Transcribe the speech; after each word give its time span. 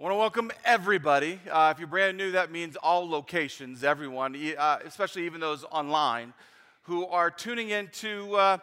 I 0.00 0.02
want 0.02 0.12
to 0.14 0.18
welcome 0.18 0.50
everybody. 0.64 1.38
Uh, 1.50 1.74
if 1.74 1.78
you're 1.78 1.86
brand 1.86 2.16
new, 2.16 2.30
that 2.30 2.50
means 2.50 2.74
all 2.76 3.06
locations, 3.06 3.84
everyone, 3.84 4.34
uh, 4.56 4.78
especially 4.82 5.26
even 5.26 5.42
those 5.42 5.62
online, 5.64 6.32
who 6.84 7.04
are 7.04 7.30
tuning 7.30 7.68
into, 7.68 8.34
uh, 8.34 8.56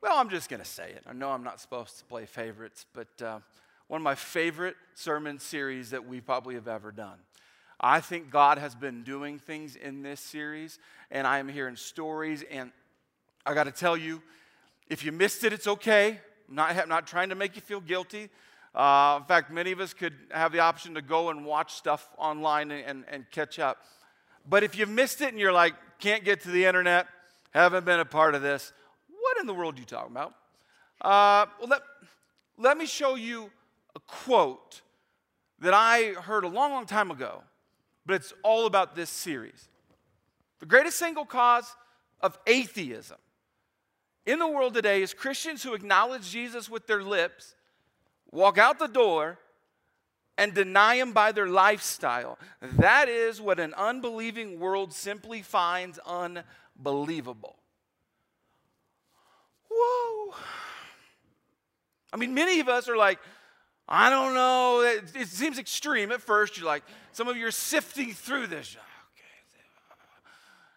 well, 0.00 0.16
I'm 0.16 0.30
just 0.30 0.48
going 0.48 0.62
to 0.62 0.68
say 0.68 0.90
it. 0.90 1.02
I 1.04 1.14
know 1.14 1.30
I'm 1.30 1.42
not 1.42 1.60
supposed 1.60 1.98
to 1.98 2.04
play 2.04 2.26
favorites, 2.26 2.86
but 2.94 3.08
uh, 3.20 3.40
one 3.88 4.00
of 4.00 4.04
my 4.04 4.14
favorite 4.14 4.76
sermon 4.94 5.40
series 5.40 5.90
that 5.90 6.06
we 6.06 6.20
probably 6.20 6.54
have 6.54 6.68
ever 6.68 6.92
done. 6.92 7.18
I 7.80 7.98
think 7.98 8.30
God 8.30 8.58
has 8.58 8.76
been 8.76 9.02
doing 9.02 9.40
things 9.40 9.74
in 9.74 10.04
this 10.04 10.20
series, 10.20 10.78
and 11.10 11.26
I 11.26 11.40
am 11.40 11.48
hearing 11.48 11.74
stories. 11.74 12.44
And 12.48 12.70
I 13.44 13.54
got 13.54 13.64
to 13.64 13.72
tell 13.72 13.96
you, 13.96 14.22
if 14.88 15.04
you 15.04 15.10
missed 15.10 15.42
it, 15.42 15.52
it's 15.52 15.66
okay. 15.66 16.20
I'm 16.48 16.54
not, 16.54 16.76
I'm 16.76 16.88
not 16.88 17.08
trying 17.08 17.30
to 17.30 17.34
make 17.34 17.56
you 17.56 17.62
feel 17.62 17.80
guilty. 17.80 18.30
Uh, 18.74 19.18
in 19.20 19.26
fact, 19.26 19.50
many 19.50 19.72
of 19.72 19.80
us 19.80 19.92
could 19.92 20.14
have 20.30 20.52
the 20.52 20.60
option 20.60 20.94
to 20.94 21.02
go 21.02 21.28
and 21.28 21.44
watch 21.44 21.74
stuff 21.74 22.08
online 22.16 22.70
and, 22.70 22.84
and, 22.86 23.04
and 23.08 23.30
catch 23.30 23.58
up. 23.58 23.84
But 24.48 24.62
if 24.62 24.76
you've 24.76 24.88
missed 24.88 25.20
it 25.20 25.28
and 25.28 25.38
you're 25.38 25.52
like, 25.52 25.74
can't 25.98 26.24
get 26.24 26.40
to 26.42 26.50
the 26.50 26.64
internet, 26.64 27.06
haven't 27.52 27.84
been 27.84 28.00
a 28.00 28.04
part 28.04 28.34
of 28.34 28.42
this, 28.42 28.72
what 29.08 29.38
in 29.38 29.46
the 29.46 29.54
world 29.54 29.76
are 29.76 29.80
you 29.80 29.84
talking 29.84 30.10
about? 30.10 30.34
Uh, 31.00 31.46
well, 31.60 31.68
let, 31.68 31.82
let 32.56 32.78
me 32.78 32.86
show 32.86 33.14
you 33.14 33.50
a 33.94 34.00
quote 34.00 34.80
that 35.60 35.74
I 35.74 36.14
heard 36.14 36.44
a 36.44 36.48
long, 36.48 36.72
long 36.72 36.86
time 36.86 37.10
ago, 37.10 37.42
but 38.06 38.14
it's 38.14 38.32
all 38.42 38.66
about 38.66 38.96
this 38.96 39.10
series. 39.10 39.68
The 40.60 40.66
greatest 40.66 40.98
single 40.98 41.24
cause 41.24 41.74
of 42.20 42.38
atheism 42.46 43.18
in 44.24 44.38
the 44.38 44.46
world 44.46 44.74
today 44.74 45.02
is 45.02 45.12
Christians 45.12 45.62
who 45.62 45.74
acknowledge 45.74 46.30
Jesus 46.30 46.70
with 46.70 46.86
their 46.86 47.02
lips 47.02 47.54
walk 48.32 48.58
out 48.58 48.78
the 48.78 48.88
door 48.88 49.38
and 50.38 50.54
deny 50.54 50.96
him 50.96 51.12
by 51.12 51.30
their 51.30 51.46
lifestyle. 51.46 52.38
That 52.60 53.08
is 53.08 53.40
what 53.40 53.60
an 53.60 53.74
unbelieving 53.74 54.58
world 54.58 54.92
simply 54.92 55.42
finds 55.42 56.00
unbelievable. 56.06 57.56
Whoa. 59.70 60.34
I 62.12 62.16
mean, 62.16 62.34
many 62.34 62.60
of 62.60 62.68
us 62.68 62.88
are 62.88 62.96
like, 62.96 63.18
I 63.88 64.10
don't 64.10 64.34
know. 64.34 64.80
It, 64.80 65.04
it 65.14 65.28
seems 65.28 65.58
extreme 65.58 66.12
at 66.12 66.22
first. 66.22 66.56
You're 66.56 66.66
like, 66.66 66.82
some 67.12 67.28
of 67.28 67.36
you 67.36 67.46
are 67.46 67.52
sifting 67.52 68.12
through 68.12 68.46
this. 68.46 68.76
Okay. 68.76 69.62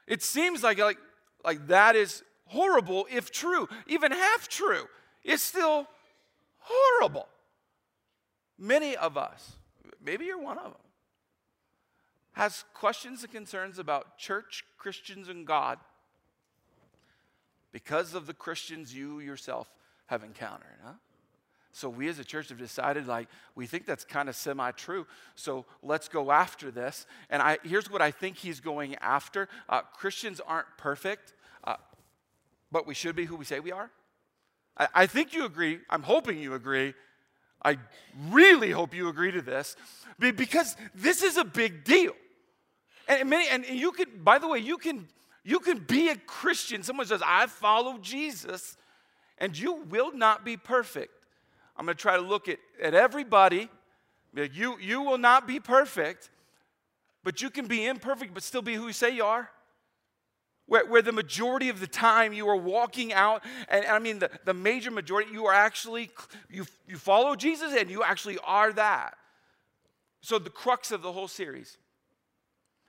It 0.07 0.21
seems 0.21 0.63
like, 0.63 0.79
like, 0.79 0.97
like 1.43 1.67
that 1.67 1.95
is 1.95 2.23
horrible 2.47 3.07
if 3.11 3.31
true, 3.31 3.67
even 3.87 4.11
half 4.11 4.47
true. 4.47 4.85
It's 5.23 5.43
still 5.43 5.87
horrible. 6.59 7.27
Many 8.57 8.95
of 8.95 9.17
us, 9.17 9.53
maybe 10.03 10.25
you're 10.25 10.41
one 10.41 10.57
of 10.57 10.63
them, 10.65 10.73
has 12.33 12.65
questions 12.73 13.23
and 13.23 13.31
concerns 13.31 13.79
about 13.79 14.17
church, 14.17 14.63
Christians, 14.77 15.29
and 15.29 15.45
God 15.45 15.79
because 17.71 18.13
of 18.13 18.27
the 18.27 18.33
Christians 18.33 18.93
you 18.93 19.19
yourself 19.19 19.69
have 20.07 20.23
encountered. 20.23 20.77
Huh? 20.83 20.93
So 21.71 21.89
we 21.89 22.07
as 22.07 22.19
a 22.19 22.23
church 22.23 22.47
have 22.47 22.57
decided 22.57 23.05
like 23.05 23.27
we 23.53 23.67
think 23.67 23.85
that's 23.85 24.05
kind 24.05 24.29
of 24.29 24.35
semi-true. 24.37 25.05
So 25.35 25.65
let's 25.83 26.07
go 26.07 26.31
after 26.31 26.71
this. 26.71 27.05
And 27.29 27.41
I, 27.41 27.57
here's 27.63 27.91
what 27.91 28.01
I 28.01 28.11
think 28.11 28.37
he's 28.37 28.61
going 28.61 28.95
after: 28.95 29.49
uh, 29.67 29.81
Christians 29.81 30.39
aren't 30.39 30.67
perfect, 30.77 31.33
uh, 31.65 31.75
but 32.71 32.87
we 32.87 32.93
should 32.93 33.15
be 33.15 33.25
who 33.25 33.35
we 33.35 33.43
say 33.43 33.59
we 33.59 33.73
are. 33.73 33.91
I, 34.77 34.87
I 34.93 35.05
think 35.05 35.33
you 35.33 35.43
agree. 35.43 35.79
I'm 35.89 36.03
hoping 36.03 36.37
you 36.37 36.53
agree 36.53 36.93
I 37.65 37.77
really 38.29 38.69
hope 38.69 38.93
you 38.93 39.09
agree 39.09 39.31
to 39.31 39.41
this 39.41 39.75
because 40.19 40.77
this 40.93 41.23
is 41.23 41.35
a 41.37 41.43
big 41.43 41.83
deal. 41.83 42.13
And 43.07 43.29
many, 43.29 43.47
and 43.49 43.65
you 43.65 43.91
can, 43.91 44.07
by 44.23 44.37
the 44.37 44.47
way, 44.47 44.59
you 44.59 44.77
can, 44.77 45.07
you 45.43 45.59
can 45.59 45.79
be 45.79 46.09
a 46.09 46.15
Christian. 46.15 46.83
Someone 46.83 47.07
says, 47.07 47.21
I 47.25 47.47
follow 47.47 47.97
Jesus, 47.97 48.77
and 49.39 49.57
you 49.57 49.81
will 49.89 50.15
not 50.15 50.45
be 50.45 50.57
perfect. 50.57 51.11
I'm 51.75 51.87
to 51.87 51.95
try 51.95 52.15
to 52.15 52.21
look 52.21 52.47
at, 52.47 52.59
at 52.81 52.93
everybody. 52.93 53.67
You, 54.33 54.77
you 54.79 55.01
will 55.01 55.17
not 55.17 55.47
be 55.47 55.59
perfect, 55.59 56.29
but 57.23 57.41
you 57.41 57.49
can 57.49 57.65
be 57.65 57.85
imperfect, 57.85 58.33
but 58.33 58.43
still 58.43 58.61
be 58.61 58.75
who 58.75 58.87
you 58.87 58.93
say 58.93 59.15
you 59.15 59.25
are 59.25 59.49
where, 60.67 60.85
where 60.85 61.01
the 61.01 61.11
majority 61.11 61.69
of 61.69 61.79
the 61.79 61.87
time 61.87 62.33
you 62.33 62.47
are 62.47 62.55
walking 62.55 63.13
out, 63.13 63.43
and, 63.69 63.85
I 63.85 63.99
mean 63.99 64.19
the, 64.19 64.29
the 64.45 64.53
major 64.53 64.91
majority, 64.91 65.31
you 65.31 65.45
are 65.45 65.53
actually, 65.53 66.09
you, 66.49 66.65
you 66.87 66.97
follow 66.97 67.35
Jesus 67.35 67.73
and 67.75 67.89
you 67.89 68.03
actually 68.03 68.37
are 68.43 68.73
that. 68.73 69.15
So 70.21 70.39
the 70.39 70.49
crux 70.49 70.91
of 70.91 71.01
the 71.01 71.11
whole 71.11 71.27
series 71.27 71.77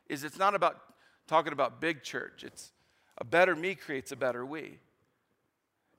is 0.09 0.25
it's 0.25 0.39
not 0.39 0.55
about 0.55 0.81
talking 1.27 1.53
about 1.53 1.81
big 1.81 2.03
church, 2.03 2.45
it's 2.45 2.73
a 3.19 3.25
better 3.25 3.55
me 3.55 3.75
creates 3.75 4.13
a 4.13 4.17
better 4.17 4.45
we. 4.47 4.79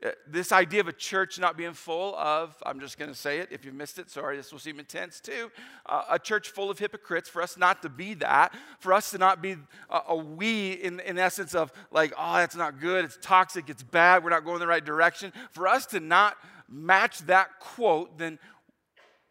Uh, 0.05 0.09
this 0.27 0.51
idea 0.51 0.79
of 0.79 0.87
a 0.87 0.93
church 0.93 1.39
not 1.39 1.57
being 1.57 1.73
full 1.73 2.15
of, 2.17 2.55
I'm 2.63 2.79
just 2.79 2.99
going 2.99 3.09
to 3.09 3.17
say 3.17 3.39
it, 3.39 3.49
if 3.51 3.65
you 3.65 3.71
missed 3.71 3.97
it, 3.97 4.11
sorry, 4.11 4.37
this 4.37 4.51
will 4.51 4.59
seem 4.59 4.77
intense 4.77 5.19
too. 5.19 5.49
Uh, 5.87 6.03
a 6.11 6.19
church 6.19 6.49
full 6.49 6.69
of 6.69 6.77
hypocrites, 6.77 7.27
for 7.27 7.41
us 7.41 7.57
not 7.57 7.81
to 7.81 7.89
be 7.89 8.13
that, 8.15 8.53
for 8.79 8.93
us 8.93 9.09
to 9.11 9.17
not 9.17 9.41
be 9.41 9.55
a, 9.89 10.01
a, 10.09 10.15
we 10.15 10.73
in, 10.73 10.99
in 10.99 11.17
essence 11.17 11.55
of 11.55 11.73
like, 11.91 12.13
oh, 12.15 12.35
that's 12.35 12.55
not 12.55 12.79
good, 12.79 13.05
it's 13.05 13.17
toxic, 13.23 13.69
it's 13.69 13.81
bad, 13.81 14.23
we're 14.23 14.29
not 14.29 14.45
going 14.45 14.59
the 14.59 14.67
right 14.67 14.85
direction. 14.85 15.33
For 15.51 15.67
us 15.67 15.87
to 15.87 15.99
not 15.99 16.37
match 16.69 17.17
that 17.21 17.59
quote, 17.59 18.19
then, 18.19 18.37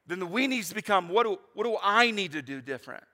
then 0.09 0.19
the 0.19 0.27
we 0.27 0.49
needs 0.49 0.69
to 0.71 0.75
become 0.75 1.09
what 1.09 1.27
do, 1.27 1.39
what 1.55 1.63
do 1.63 1.77
I 1.81 2.11
need 2.11 2.33
to 2.33 2.43
do 2.43 2.61
different? 2.61 3.05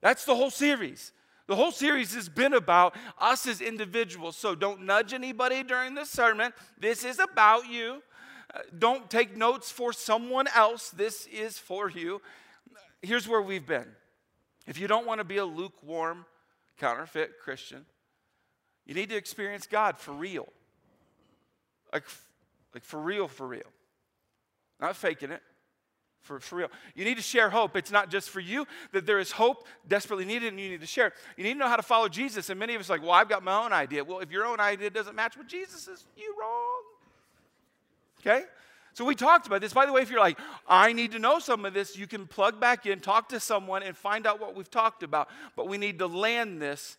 That's 0.00 0.24
the 0.24 0.34
whole 0.34 0.50
series. 0.50 1.12
The 1.46 1.56
whole 1.56 1.72
series 1.72 2.14
has 2.14 2.28
been 2.28 2.54
about 2.54 2.94
us 3.20 3.46
as 3.46 3.60
individuals. 3.60 4.36
So 4.36 4.54
don't 4.54 4.82
nudge 4.82 5.12
anybody 5.12 5.62
during 5.62 5.94
this 5.94 6.10
sermon. 6.10 6.52
This 6.78 7.04
is 7.04 7.18
about 7.18 7.68
you. 7.68 8.02
Uh, 8.54 8.60
don't 8.78 9.10
take 9.10 9.36
notes 9.36 9.70
for 9.70 9.92
someone 9.92 10.46
else. 10.54 10.90
This 10.90 11.26
is 11.26 11.58
for 11.58 11.90
you. 11.90 12.20
Here's 13.00 13.26
where 13.26 13.42
we've 13.42 13.66
been. 13.66 13.86
If 14.66 14.78
you 14.78 14.86
don't 14.86 15.06
want 15.06 15.18
to 15.18 15.24
be 15.24 15.38
a 15.38 15.44
lukewarm, 15.44 16.24
counterfeit 16.78 17.40
Christian, 17.42 17.84
you 18.86 18.94
need 18.94 19.08
to 19.10 19.16
experience 19.16 19.66
God 19.66 19.98
for 19.98 20.12
real. 20.12 20.48
Like, 21.92 22.04
like 22.74 22.84
for 22.84 23.00
real, 23.00 23.26
for 23.26 23.46
real. 23.46 23.62
Not 24.80 24.96
faking 24.96 25.32
it 25.32 25.42
for, 26.22 26.40
for 26.40 26.56
real. 26.56 26.68
You 26.94 27.04
need 27.04 27.16
to 27.16 27.22
share 27.22 27.50
hope. 27.50 27.76
It's 27.76 27.90
not 27.90 28.10
just 28.10 28.30
for 28.30 28.40
you, 28.40 28.66
that 28.92 29.06
there 29.06 29.18
is 29.18 29.32
hope 29.32 29.66
desperately 29.88 30.24
needed 30.24 30.48
and 30.48 30.60
you 30.60 30.70
need 30.70 30.80
to 30.80 30.86
share 30.86 31.08
it. 31.08 31.14
You 31.36 31.44
need 31.44 31.54
to 31.54 31.58
know 31.58 31.68
how 31.68 31.76
to 31.76 31.82
follow 31.82 32.08
Jesus. 32.08 32.48
And 32.48 32.58
many 32.58 32.74
of 32.74 32.80
us 32.80 32.88
are 32.88 32.94
like, 32.94 33.02
well, 33.02 33.12
I've 33.12 33.28
got 33.28 33.42
my 33.42 33.64
own 33.64 33.72
idea. 33.72 34.04
Well, 34.04 34.20
if 34.20 34.30
your 34.30 34.46
own 34.46 34.60
idea 34.60 34.90
doesn't 34.90 35.16
match 35.16 35.36
with 35.36 35.48
Jesus, 35.48 35.88
is, 35.88 36.04
you 36.16 36.34
wrong. 36.40 36.82
Okay? 38.20 38.44
So 38.94 39.04
we 39.04 39.14
talked 39.14 39.46
about 39.46 39.60
this. 39.60 39.72
By 39.72 39.86
the 39.86 39.92
way, 39.92 40.02
if 40.02 40.10
you're 40.10 40.20
like, 40.20 40.38
I 40.68 40.92
need 40.92 41.12
to 41.12 41.18
know 41.18 41.38
some 41.38 41.64
of 41.64 41.74
this, 41.74 41.96
you 41.96 42.06
can 42.06 42.26
plug 42.26 42.60
back 42.60 42.86
in, 42.86 43.00
talk 43.00 43.30
to 43.30 43.40
someone, 43.40 43.82
and 43.82 43.96
find 43.96 44.26
out 44.26 44.38
what 44.38 44.54
we've 44.54 44.70
talked 44.70 45.02
about. 45.02 45.28
But 45.56 45.66
we 45.66 45.78
need 45.78 45.98
to 45.98 46.06
land 46.06 46.60
this 46.60 46.98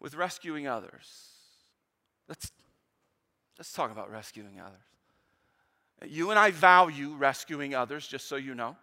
with 0.00 0.14
rescuing 0.14 0.66
others. 0.66 1.28
Let's, 2.28 2.52
let's 3.58 3.72
talk 3.72 3.90
about 3.90 4.10
rescuing 4.10 4.60
others. 4.60 4.76
You 6.06 6.30
and 6.30 6.38
I 6.38 6.50
value 6.50 7.14
rescuing 7.14 7.74
others, 7.74 8.06
just 8.06 8.28
so 8.28 8.36
you 8.36 8.54
know. 8.54 8.76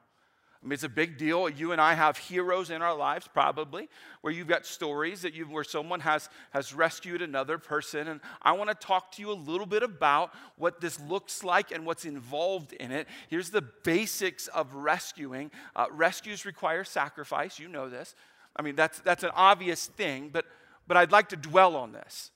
I 0.66 0.68
mean, 0.68 0.74
it's 0.74 0.84
a 0.84 0.90
big 0.90 1.20
deal. 1.20 1.48
You 1.48 1.74
and 1.74 1.80
I 1.80 1.94
have 1.94 2.18
heroes 2.18 2.72
in 2.72 2.82
our 2.82 2.96
lives, 2.96 3.30
probably, 3.32 3.88
where 4.22 4.34
you've 4.34 4.48
got 4.48 4.66
stories 4.66 5.22
that 5.22 5.36
you 5.36 5.46
where 5.46 5.64
someone 5.64 6.00
has 6.00 6.28
has 6.50 6.74
rescued 6.74 7.22
another 7.22 7.60
person. 7.60 8.08
And 8.08 8.20
I 8.42 8.54
want 8.54 8.72
to 8.72 8.76
talk 8.76 9.12
to 9.14 9.22
you 9.22 9.32
a 9.32 9.34
little 9.34 9.68
bit 9.68 9.84
about 9.84 10.34
what 10.58 10.82
this 10.82 11.00
looks 11.02 11.44
like 11.44 11.72
and 11.72 11.86
what's 11.86 12.04
involved 12.04 12.74
in 12.74 12.92
it. 12.92 13.08
Here's 13.30 13.52
the 13.52 13.62
basics 13.62 14.48
of 14.48 14.74
rescuing. 14.74 15.52
Uh, 15.76 15.86
rescues 15.92 16.46
require 16.46 16.84
sacrifice. 16.84 17.60
You 17.60 17.68
know 17.68 17.88
this. 17.88 18.16
I 18.56 18.64
mean, 18.64 18.76
that's 18.76 19.00
that's 19.02 19.24
an 19.24 19.32
obvious 19.36 19.86
thing, 19.86 20.30
but 20.34 20.46
but 20.88 20.98
I'd 20.98 21.12
like 21.12 21.30
to 21.30 21.38
dwell 21.38 21.76
on 21.76 21.92
this. 21.92 22.32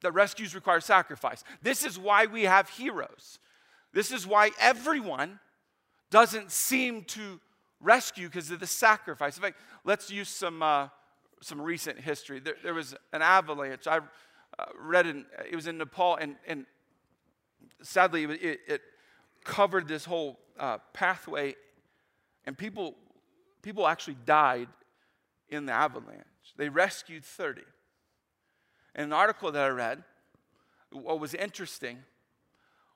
That 0.00 0.12
rescues 0.12 0.56
require 0.56 0.80
sacrifice. 0.80 1.44
This 1.62 1.84
is 1.84 2.00
why 2.00 2.26
we 2.26 2.42
have 2.42 2.68
heroes. 2.68 3.38
This 3.92 4.10
is 4.10 4.26
why 4.26 4.50
everyone 4.58 5.38
doesn't 6.10 6.50
seem 6.50 7.04
to 7.04 7.40
rescue 7.80 8.28
because 8.28 8.50
of 8.50 8.60
the 8.60 8.66
sacrifice. 8.66 9.36
In 9.36 9.42
fact, 9.42 9.60
let's 9.84 10.10
use 10.10 10.28
some, 10.28 10.62
uh, 10.62 10.88
some 11.40 11.60
recent 11.60 11.98
history. 11.98 12.38
There, 12.38 12.54
there, 12.62 12.74
was 12.74 12.94
an 13.12 13.22
avalanche. 13.22 13.86
I 13.86 13.98
uh, 13.98 14.00
read 14.78 15.06
in, 15.06 15.26
it 15.50 15.56
was 15.56 15.66
in 15.66 15.78
Nepal, 15.78 16.16
and, 16.16 16.36
and 16.46 16.66
sadly, 17.82 18.24
it, 18.24 18.60
it 18.66 18.80
covered 19.44 19.88
this 19.88 20.04
whole 20.04 20.38
uh, 20.58 20.78
pathway, 20.92 21.54
and 22.46 22.56
people, 22.56 22.94
people 23.62 23.86
actually 23.86 24.16
died 24.24 24.68
in 25.48 25.66
the 25.66 25.72
avalanche. 25.72 26.24
They 26.56 26.68
rescued 26.68 27.24
30. 27.24 27.62
In 28.94 29.04
an 29.04 29.12
article 29.12 29.50
that 29.52 29.62
I 29.62 29.68
read, 29.68 30.04
what 30.90 31.18
was 31.18 31.34
interesting 31.34 31.98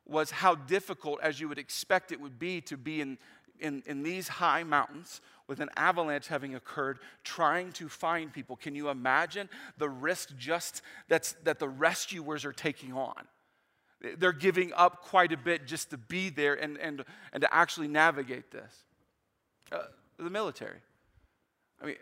was 0.06 0.30
how 0.30 0.54
difficult, 0.54 1.20
as 1.22 1.40
you 1.40 1.48
would 1.48 1.58
expect 1.58 2.12
it 2.12 2.20
would 2.20 2.38
be, 2.38 2.60
to 2.62 2.76
be 2.76 3.00
in 3.00 3.18
in, 3.60 3.82
in 3.86 4.02
these 4.02 4.28
high 4.28 4.62
mountains 4.62 5.20
with 5.46 5.60
an 5.60 5.70
avalanche 5.76 6.28
having 6.28 6.54
occurred, 6.54 6.98
trying 7.24 7.72
to 7.72 7.88
find 7.88 8.32
people. 8.32 8.56
Can 8.56 8.74
you 8.74 8.88
imagine 8.88 9.48
the 9.78 9.88
risk 9.88 10.36
just 10.36 10.82
that's, 11.08 11.32
that 11.44 11.58
the 11.58 11.68
rescuers 11.68 12.44
are 12.44 12.52
taking 12.52 12.92
on? 12.92 13.26
They're 14.18 14.32
giving 14.32 14.72
up 14.74 15.02
quite 15.02 15.32
a 15.32 15.36
bit 15.36 15.66
just 15.66 15.90
to 15.90 15.96
be 15.96 16.28
there 16.28 16.54
and, 16.54 16.76
and, 16.78 17.04
and 17.32 17.40
to 17.40 17.54
actually 17.54 17.88
navigate 17.88 18.50
this. 18.50 18.84
Uh, 19.72 19.84
the 20.18 20.30
military. 20.30 20.78
I 21.80 21.86
mean, 21.86 21.96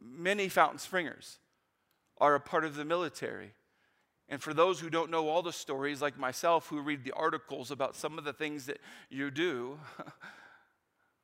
many 0.00 0.48
Fountain 0.48 0.78
Springers 0.78 1.38
are 2.18 2.34
a 2.34 2.40
part 2.40 2.64
of 2.64 2.76
the 2.76 2.84
military. 2.84 3.52
And 4.28 4.42
for 4.42 4.54
those 4.54 4.80
who 4.80 4.88
don't 4.88 5.10
know 5.10 5.28
all 5.28 5.42
the 5.42 5.52
stories, 5.52 6.00
like 6.00 6.18
myself, 6.18 6.68
who 6.68 6.80
read 6.80 7.04
the 7.04 7.12
articles 7.12 7.70
about 7.70 7.94
some 7.94 8.18
of 8.18 8.24
the 8.24 8.32
things 8.32 8.66
that 8.66 8.78
you 9.10 9.30
do, 9.30 9.78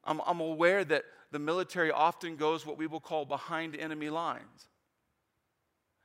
I'm, 0.05 0.20
I'm 0.26 0.41
aware 0.41 0.85
that 0.85 1.05
the 1.31 1.38
military 1.38 1.91
often 1.91 2.37
goes 2.37 2.67
what 2.67 2.76
we 2.76 2.87
will 2.87 3.00
call 3.00 3.25
behind 3.25 3.76
enemy 3.76 4.11
lines 4.11 4.69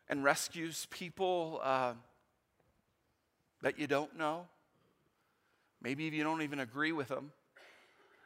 and 0.08 0.24
rescues 0.24 0.88
people 0.90 1.60
uh, 1.64 1.94
that 3.62 3.80
you 3.80 3.88
don't 3.88 4.16
know. 4.18 4.48
Maybe 5.82 6.06
you 6.06 6.24
don't 6.24 6.42
even 6.42 6.60
agree 6.60 6.92
with 6.92 7.10
them. 7.10 7.32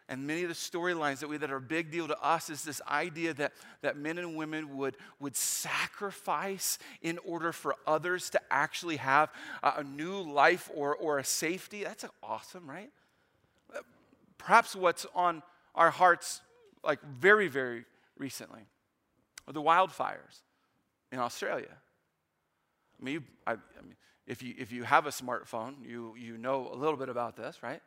And 0.09 0.25
many 0.25 0.41
of 0.41 0.49
the 0.49 0.55
storylines 0.55 1.19
that, 1.19 1.29
we, 1.29 1.37
that 1.37 1.51
are 1.51 1.57
a 1.57 1.61
big 1.61 1.91
deal 1.91 2.07
to 2.07 2.19
us 2.19 2.49
is 2.49 2.63
this 2.63 2.81
idea 2.89 3.31
that, 3.35 3.53
that 3.83 3.95
men 3.95 4.17
and 4.17 4.35
women 4.35 4.75
would, 4.75 4.97
would 5.19 5.35
sacrifice 5.35 6.79
in 7.03 7.19
order 7.19 7.51
for 7.51 7.75
others 7.85 8.31
to 8.31 8.41
actually 8.49 8.97
have 8.97 9.31
a, 9.61 9.73
a 9.77 9.83
new 9.83 10.19
life 10.19 10.71
or, 10.73 10.95
or 10.95 11.19
a 11.19 11.23
safety. 11.23 11.83
That's 11.83 12.03
awesome, 12.23 12.67
right? 12.67 12.89
Perhaps 14.39 14.75
what's 14.75 15.05
on 15.13 15.43
our 15.75 15.91
hearts 15.91 16.41
like 16.83 17.01
very, 17.03 17.47
very 17.47 17.85
recently 18.17 18.61
are 19.47 19.53
the 19.53 19.61
wildfires 19.61 20.41
in 21.11 21.19
Australia. 21.19 21.77
I 22.99 23.03
mean, 23.03 23.13
you, 23.13 23.23
I, 23.45 23.51
I 23.51 23.81
mean 23.83 23.95
if, 24.25 24.41
you, 24.41 24.55
if 24.57 24.71
you 24.71 24.83
have 24.85 25.05
a 25.05 25.11
smartphone, 25.11 25.75
you, 25.85 26.15
you 26.17 26.35
know 26.37 26.67
a 26.73 26.75
little 26.75 26.97
bit 26.97 27.09
about 27.09 27.35
this, 27.35 27.61
right? 27.61 27.81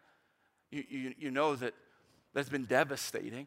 You, 0.70 0.84
you, 0.88 1.14
you 1.18 1.30
know 1.32 1.56
that 1.56 1.74
that's 2.34 2.48
been 2.48 2.64
devastating. 2.64 3.46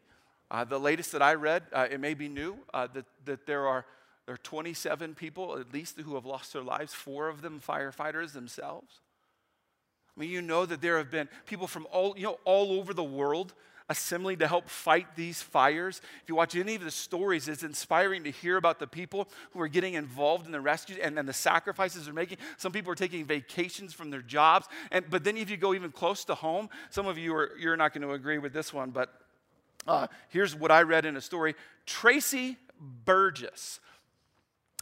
Uh, 0.50 0.64
the 0.64 0.78
latest 0.78 1.12
that 1.12 1.22
I 1.22 1.34
read, 1.34 1.64
uh, 1.72 1.88
it 1.90 2.00
may 2.00 2.14
be 2.14 2.28
new, 2.28 2.58
uh, 2.72 2.86
that, 2.94 3.06
that 3.24 3.46
there 3.46 3.66
are 3.66 3.84
there 4.26 4.34
are 4.34 4.38
27 4.38 5.14
people 5.14 5.56
at 5.56 5.72
least 5.72 6.00
who 6.00 6.16
have 6.16 6.26
lost 6.26 6.52
their 6.52 6.62
lives, 6.62 6.92
four 6.92 7.28
of 7.28 7.42
them 7.42 7.60
firefighters 7.60 8.32
themselves. 8.32 9.00
I 10.16 10.20
mean, 10.20 10.30
you 10.30 10.42
know 10.42 10.66
that 10.66 10.80
there 10.80 10.98
have 10.98 11.12
been 11.12 11.28
people 11.46 11.68
from 11.68 11.86
all, 11.92 12.16
you 12.16 12.24
know, 12.24 12.38
all 12.44 12.72
over 12.72 12.92
the 12.92 13.04
world 13.04 13.54
assembling 13.88 14.38
to 14.38 14.48
help 14.48 14.68
fight 14.68 15.06
these 15.14 15.40
fires. 15.40 16.00
If 16.22 16.28
you 16.28 16.34
watch 16.34 16.56
any 16.56 16.74
of 16.74 16.82
the 16.82 16.90
stories, 16.90 17.48
it's 17.48 17.62
inspiring 17.62 18.24
to 18.24 18.30
hear 18.30 18.56
about 18.56 18.78
the 18.78 18.86
people 18.86 19.28
who 19.52 19.60
are 19.60 19.68
getting 19.68 19.94
involved 19.94 20.46
in 20.46 20.52
the 20.52 20.60
rescue 20.60 20.96
and, 21.00 21.18
and 21.18 21.28
the 21.28 21.32
sacrifices 21.32 22.06
they're 22.06 22.14
making. 22.14 22.38
Some 22.56 22.72
people 22.72 22.92
are 22.92 22.96
taking 22.96 23.24
vacations 23.24 23.92
from 23.92 24.10
their 24.10 24.22
jobs. 24.22 24.66
And, 24.90 25.04
but 25.08 25.24
then 25.24 25.36
if 25.36 25.50
you 25.50 25.56
go 25.56 25.74
even 25.74 25.92
close 25.92 26.24
to 26.24 26.34
home, 26.34 26.68
some 26.90 27.06
of 27.06 27.16
you 27.16 27.34
are 27.34 27.50
you're 27.58 27.76
not 27.76 27.92
going 27.92 28.02
to 28.02 28.12
agree 28.12 28.38
with 28.38 28.52
this 28.52 28.72
one, 28.72 28.90
but 28.90 29.14
uh, 29.86 30.08
here's 30.28 30.54
what 30.54 30.72
I 30.72 30.82
read 30.82 31.06
in 31.06 31.16
a 31.16 31.20
story. 31.20 31.54
Tracy 31.86 32.56
Burgess 33.04 33.80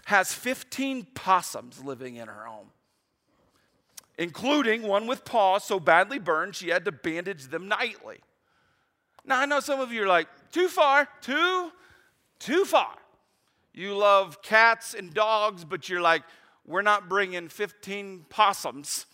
has 0.07 0.33
15 0.33 1.07
possums 1.15 1.83
living 1.83 2.17
in 2.17 2.29
her 2.29 2.45
home 2.45 2.69
including 4.17 4.83
one 4.83 5.07
with 5.07 5.25
paws 5.25 5.65
so 5.65 5.81
badly 5.81 6.19
burned 6.19 6.55
she 6.55 6.69
had 6.69 6.85
to 6.85 6.93
bandage 6.93 7.49
them 7.49 7.67
nightly. 7.67 8.19
Now, 9.25 9.41
I 9.41 9.47
know 9.47 9.61
some 9.61 9.81
of 9.81 9.93
you 9.93 10.03
are 10.05 10.06
like, 10.06 10.29
too 10.53 10.69
far, 10.69 11.09
too, 11.21 11.71
too 12.38 12.65
far. 12.65 12.94
You 13.73 13.97
love 13.97 14.43
cats 14.43 14.94
and 14.94 15.12
dogs, 15.12 15.65
but 15.65 15.88
you're 15.88 16.00
like, 16.00 16.23
we're 16.67 16.82
not 16.82 17.09
bringing 17.09 17.49
15 17.49 18.26
possums 18.29 19.06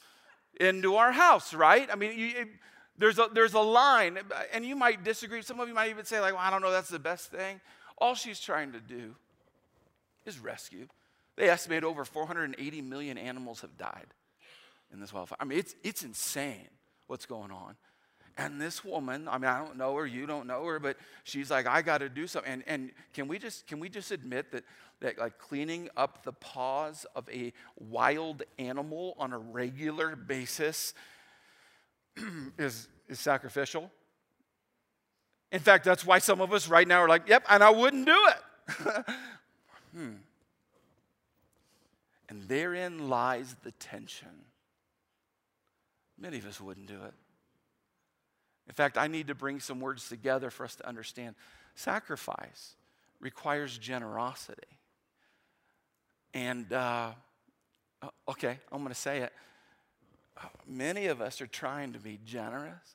into 0.60 0.96
our 0.96 1.12
house, 1.12 1.54
right? 1.54 1.88
I 1.90 1.96
mean, 1.96 2.18
you, 2.18 2.26
it, 2.36 2.48
there's, 2.98 3.18
a, 3.18 3.28
there's 3.32 3.54
a 3.54 3.60
line, 3.60 4.18
and 4.52 4.64
you 4.64 4.76
might 4.76 5.02
disagree. 5.02 5.40
Some 5.42 5.58
of 5.58 5.68
you 5.68 5.74
might 5.74 5.90
even 5.90 6.04
say, 6.04 6.20
like, 6.20 6.34
well, 6.34 6.42
I 6.42 6.50
don't 6.50 6.60
know, 6.60 6.70
that's 6.70 6.90
the 6.90 6.98
best 6.98 7.30
thing. 7.30 7.60
All 7.98 8.14
she's 8.14 8.40
trying 8.40 8.72
to 8.72 8.80
do 8.80 9.14
is 10.26 10.38
rescue. 10.38 10.86
They 11.36 11.48
estimate 11.48 11.84
over 11.84 12.04
480 12.04 12.82
million 12.82 13.16
animals 13.16 13.62
have 13.62 13.76
died 13.78 14.08
in 14.92 15.00
this 15.00 15.12
wildfire. 15.12 15.38
I 15.40 15.44
mean, 15.44 15.58
it's, 15.58 15.74
it's 15.82 16.02
insane 16.02 16.68
what's 17.06 17.24
going 17.24 17.50
on. 17.50 17.76
And 18.40 18.58
this 18.58 18.82
woman, 18.82 19.28
I 19.28 19.36
mean, 19.36 19.50
I 19.50 19.58
don't 19.58 19.76
know 19.76 19.94
her, 19.96 20.06
you 20.06 20.24
don't 20.24 20.46
know 20.46 20.64
her, 20.64 20.78
but 20.78 20.96
she's 21.24 21.50
like, 21.50 21.66
I 21.66 21.82
got 21.82 21.98
to 21.98 22.08
do 22.08 22.26
something. 22.26 22.50
And, 22.50 22.64
and 22.66 22.90
can 23.12 23.28
we 23.28 23.38
just 23.38 23.66
can 23.66 23.80
we 23.80 23.90
just 23.90 24.10
admit 24.12 24.50
that 24.52 24.64
that 25.00 25.18
like 25.18 25.38
cleaning 25.38 25.90
up 25.94 26.24
the 26.24 26.32
paws 26.32 27.04
of 27.14 27.28
a 27.30 27.52
wild 27.78 28.42
animal 28.58 29.14
on 29.18 29.34
a 29.34 29.38
regular 29.38 30.16
basis 30.16 30.94
is 32.58 32.88
is 33.10 33.20
sacrificial? 33.20 33.90
In 35.52 35.60
fact, 35.60 35.84
that's 35.84 36.06
why 36.06 36.18
some 36.18 36.40
of 36.40 36.54
us 36.54 36.66
right 36.66 36.88
now 36.88 37.00
are 37.00 37.08
like, 37.08 37.28
yep, 37.28 37.44
and 37.46 37.62
I 37.62 37.68
wouldn't 37.68 38.06
do 38.06 38.28
it. 38.28 39.04
hmm. 39.94 40.12
And 42.30 42.48
therein 42.48 43.10
lies 43.10 43.54
the 43.64 43.72
tension. 43.72 44.46
Many 46.18 46.38
of 46.38 46.46
us 46.46 46.58
wouldn't 46.58 46.86
do 46.86 47.02
it. 47.04 47.12
In 48.70 48.74
fact, 48.74 48.96
I 48.96 49.08
need 49.08 49.26
to 49.26 49.34
bring 49.34 49.58
some 49.58 49.80
words 49.80 50.08
together 50.08 50.48
for 50.48 50.62
us 50.62 50.76
to 50.76 50.86
understand. 50.86 51.34
Sacrifice 51.74 52.76
requires 53.18 53.76
generosity. 53.76 54.62
And, 56.34 56.72
uh, 56.72 57.10
okay, 58.28 58.60
I'm 58.70 58.78
going 58.78 58.90
to 58.90 58.94
say 58.94 59.22
it. 59.22 59.32
Many 60.68 61.06
of 61.06 61.20
us 61.20 61.40
are 61.40 61.48
trying 61.48 61.94
to 61.94 61.98
be 61.98 62.20
generous 62.24 62.94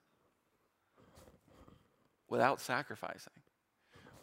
without 2.29 2.62
sacrificing. 2.62 3.34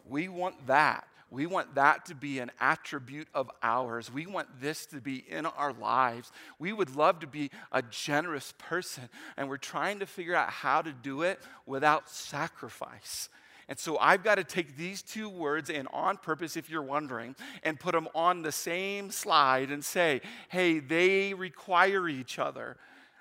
We 0.09 0.29
want 0.29 0.65
that. 0.65 1.07
We 1.33 1.47
want 1.47 1.73
that 1.73 2.05
to 2.05 2.15
be 2.15 2.37
an 2.37 2.51
attribute 2.59 3.27
of 3.33 3.49
ours. 3.63 4.13
We 4.13 4.27
want 4.27 4.61
this 4.61 4.85
to 4.87 5.01
be 5.01 5.25
in 5.27 5.47
our 5.47 5.73
lives. 5.73 6.31
We 6.59 6.73
would 6.73 6.95
love 6.95 7.21
to 7.21 7.27
be 7.27 7.49
a 7.71 7.81
generous 7.81 8.53
person, 8.59 9.09
and 9.35 9.49
we're 9.49 9.57
trying 9.57 9.99
to 9.99 10.05
figure 10.05 10.35
out 10.35 10.51
how 10.51 10.83
to 10.83 10.91
do 10.91 11.23
it 11.23 11.39
without 11.65 12.07
sacrifice. 12.07 13.29
And 13.67 13.79
so 13.79 13.97
I've 13.97 14.23
got 14.23 14.35
to 14.35 14.43
take 14.43 14.77
these 14.77 15.01
two 15.01 15.27
words 15.27 15.71
and 15.71 15.87
on 15.91 16.17
purpose, 16.17 16.55
if 16.55 16.69
you're 16.69 16.83
wondering, 16.83 17.35
and 17.63 17.79
put 17.79 17.93
them 17.93 18.09
on 18.13 18.43
the 18.43 18.51
same 18.51 19.09
slide 19.09 19.71
and 19.71 19.83
say, 19.83 20.21
hey, 20.49 20.77
they 20.77 21.33
require 21.33 22.07
each 22.07 22.37
other 22.37 22.77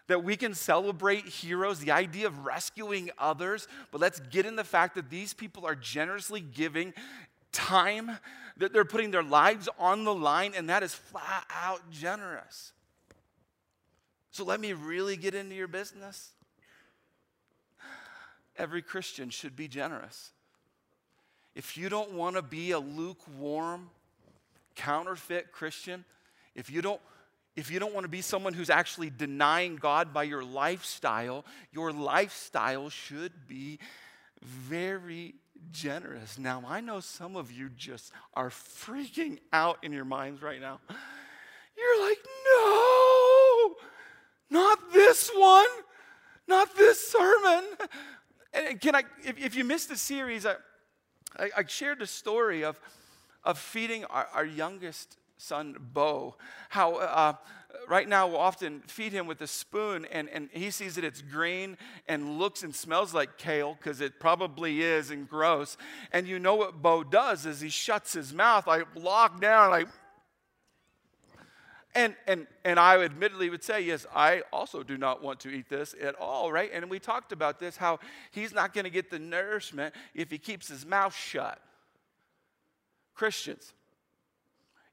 that 0.08 0.22
we 0.22 0.36
can 0.36 0.52
celebrate 0.52 1.26
heroes, 1.26 1.78
the 1.78 1.92
idea 1.92 2.26
of 2.26 2.44
rescuing 2.44 3.10
others, 3.18 3.68
but 3.90 4.00
let's 4.00 4.20
get 4.20 4.44
in 4.44 4.56
the 4.56 4.64
fact 4.64 4.96
that 4.96 5.08
these 5.08 5.32
people 5.32 5.64
are 5.64 5.76
generously 5.76 6.40
giving 6.40 6.92
time, 7.52 8.18
that 8.56 8.72
they're 8.72 8.84
putting 8.84 9.10
their 9.10 9.22
lives 9.22 9.68
on 9.78 10.04
the 10.04 10.14
line, 10.14 10.52
and 10.56 10.68
that 10.68 10.82
is 10.82 10.94
flat 10.94 11.44
out 11.50 11.90
generous. 11.90 12.72
So 14.30 14.44
let 14.44 14.60
me 14.60 14.72
really 14.72 15.16
get 15.16 15.34
into 15.34 15.54
your 15.54 15.68
business. 15.68 16.30
Every 18.56 18.82
Christian 18.82 19.30
should 19.30 19.56
be 19.56 19.68
generous. 19.68 20.30
If 21.54 21.76
you 21.76 21.88
don't 21.88 22.12
want 22.12 22.36
to 22.36 22.42
be 22.42 22.70
a 22.70 22.78
lukewarm, 22.78 23.90
counterfeit 24.74 25.52
Christian, 25.52 26.04
if 26.54 26.70
you 26.70 26.82
don't 26.82 27.00
if 27.54 27.70
you 27.70 27.78
don't 27.78 27.92
want 27.92 28.04
to 28.04 28.08
be 28.08 28.22
someone 28.22 28.54
who's 28.54 28.70
actually 28.70 29.10
denying 29.10 29.76
God 29.76 30.14
by 30.14 30.22
your 30.22 30.42
lifestyle, 30.42 31.44
your 31.70 31.92
lifestyle 31.92 32.88
should 32.88 33.46
be 33.46 33.78
very 34.40 35.34
generous. 35.70 36.38
Now, 36.38 36.62
I 36.66 36.80
know 36.80 37.00
some 37.00 37.36
of 37.36 37.52
you 37.52 37.70
just 37.70 38.12
are 38.34 38.50
freaking 38.50 39.38
out 39.52 39.78
in 39.82 39.92
your 39.92 40.04
minds 40.04 40.42
right 40.42 40.60
now. 40.60 40.80
You're 41.76 42.08
like, 42.08 42.18
no, 42.46 43.74
not 44.50 44.92
this 44.92 45.30
one, 45.34 45.68
not 46.46 46.76
this 46.76 47.08
sermon. 47.08 47.64
And 48.52 48.80
can 48.80 48.94
I, 48.94 49.04
if, 49.24 49.38
if 49.38 49.54
you 49.54 49.64
missed 49.64 49.88
the 49.88 49.96
series, 49.96 50.44
I, 50.44 50.56
I, 51.38 51.50
I 51.58 51.64
shared 51.66 52.00
the 52.00 52.06
story 52.06 52.64
of, 52.64 52.78
of 53.44 53.58
feeding 53.58 54.04
our, 54.04 54.28
our 54.34 54.44
youngest 54.44 55.16
son, 55.38 55.76
Bo, 55.78 56.36
how 56.68 56.96
uh, 56.96 57.34
right 57.88 58.08
now 58.08 58.26
we'll 58.26 58.38
often 58.38 58.80
feed 58.86 59.12
him 59.12 59.26
with 59.26 59.40
a 59.40 59.46
spoon 59.46 60.06
and, 60.10 60.28
and 60.28 60.48
he 60.52 60.70
sees 60.70 60.94
that 60.94 61.04
it's 61.04 61.22
green 61.22 61.76
and 62.08 62.38
looks 62.38 62.62
and 62.62 62.74
smells 62.74 63.12
like 63.14 63.38
kale 63.38 63.76
because 63.78 64.00
it 64.00 64.20
probably 64.20 64.82
is 64.82 65.10
and 65.10 65.28
gross. 65.28 65.76
And 66.12 66.26
you 66.26 66.38
know 66.38 66.54
what 66.54 66.82
Bo 66.82 67.04
does 67.04 67.46
is 67.46 67.60
he 67.60 67.68
shuts 67.68 68.12
his 68.12 68.32
mouth 68.32 68.66
like 68.66 68.86
locked 68.94 69.40
down, 69.40 69.70
like 69.70 69.88
And, 71.94 72.16
and, 72.26 72.46
and 72.64 72.78
I 72.80 72.96
admittedly 73.04 73.50
would 73.50 73.62
say, 73.62 73.82
yes, 73.82 74.06
I 74.14 74.42
also 74.50 74.82
do 74.82 74.96
not 74.96 75.22
want 75.22 75.40
to 75.40 75.50
eat 75.50 75.68
this 75.68 75.94
at 76.00 76.14
all, 76.14 76.50
right? 76.50 76.70
And 76.72 76.88
we 76.88 76.98
talked 76.98 77.32
about 77.32 77.60
this 77.60 77.76
how 77.76 77.98
he's 78.30 78.54
not 78.54 78.72
going 78.72 78.84
to 78.84 78.90
get 78.90 79.10
the 79.10 79.18
nourishment 79.18 79.94
if 80.14 80.30
he 80.30 80.38
keeps 80.38 80.68
his 80.68 80.86
mouth 80.86 81.14
shut. 81.14 81.58
Christians, 83.14 83.74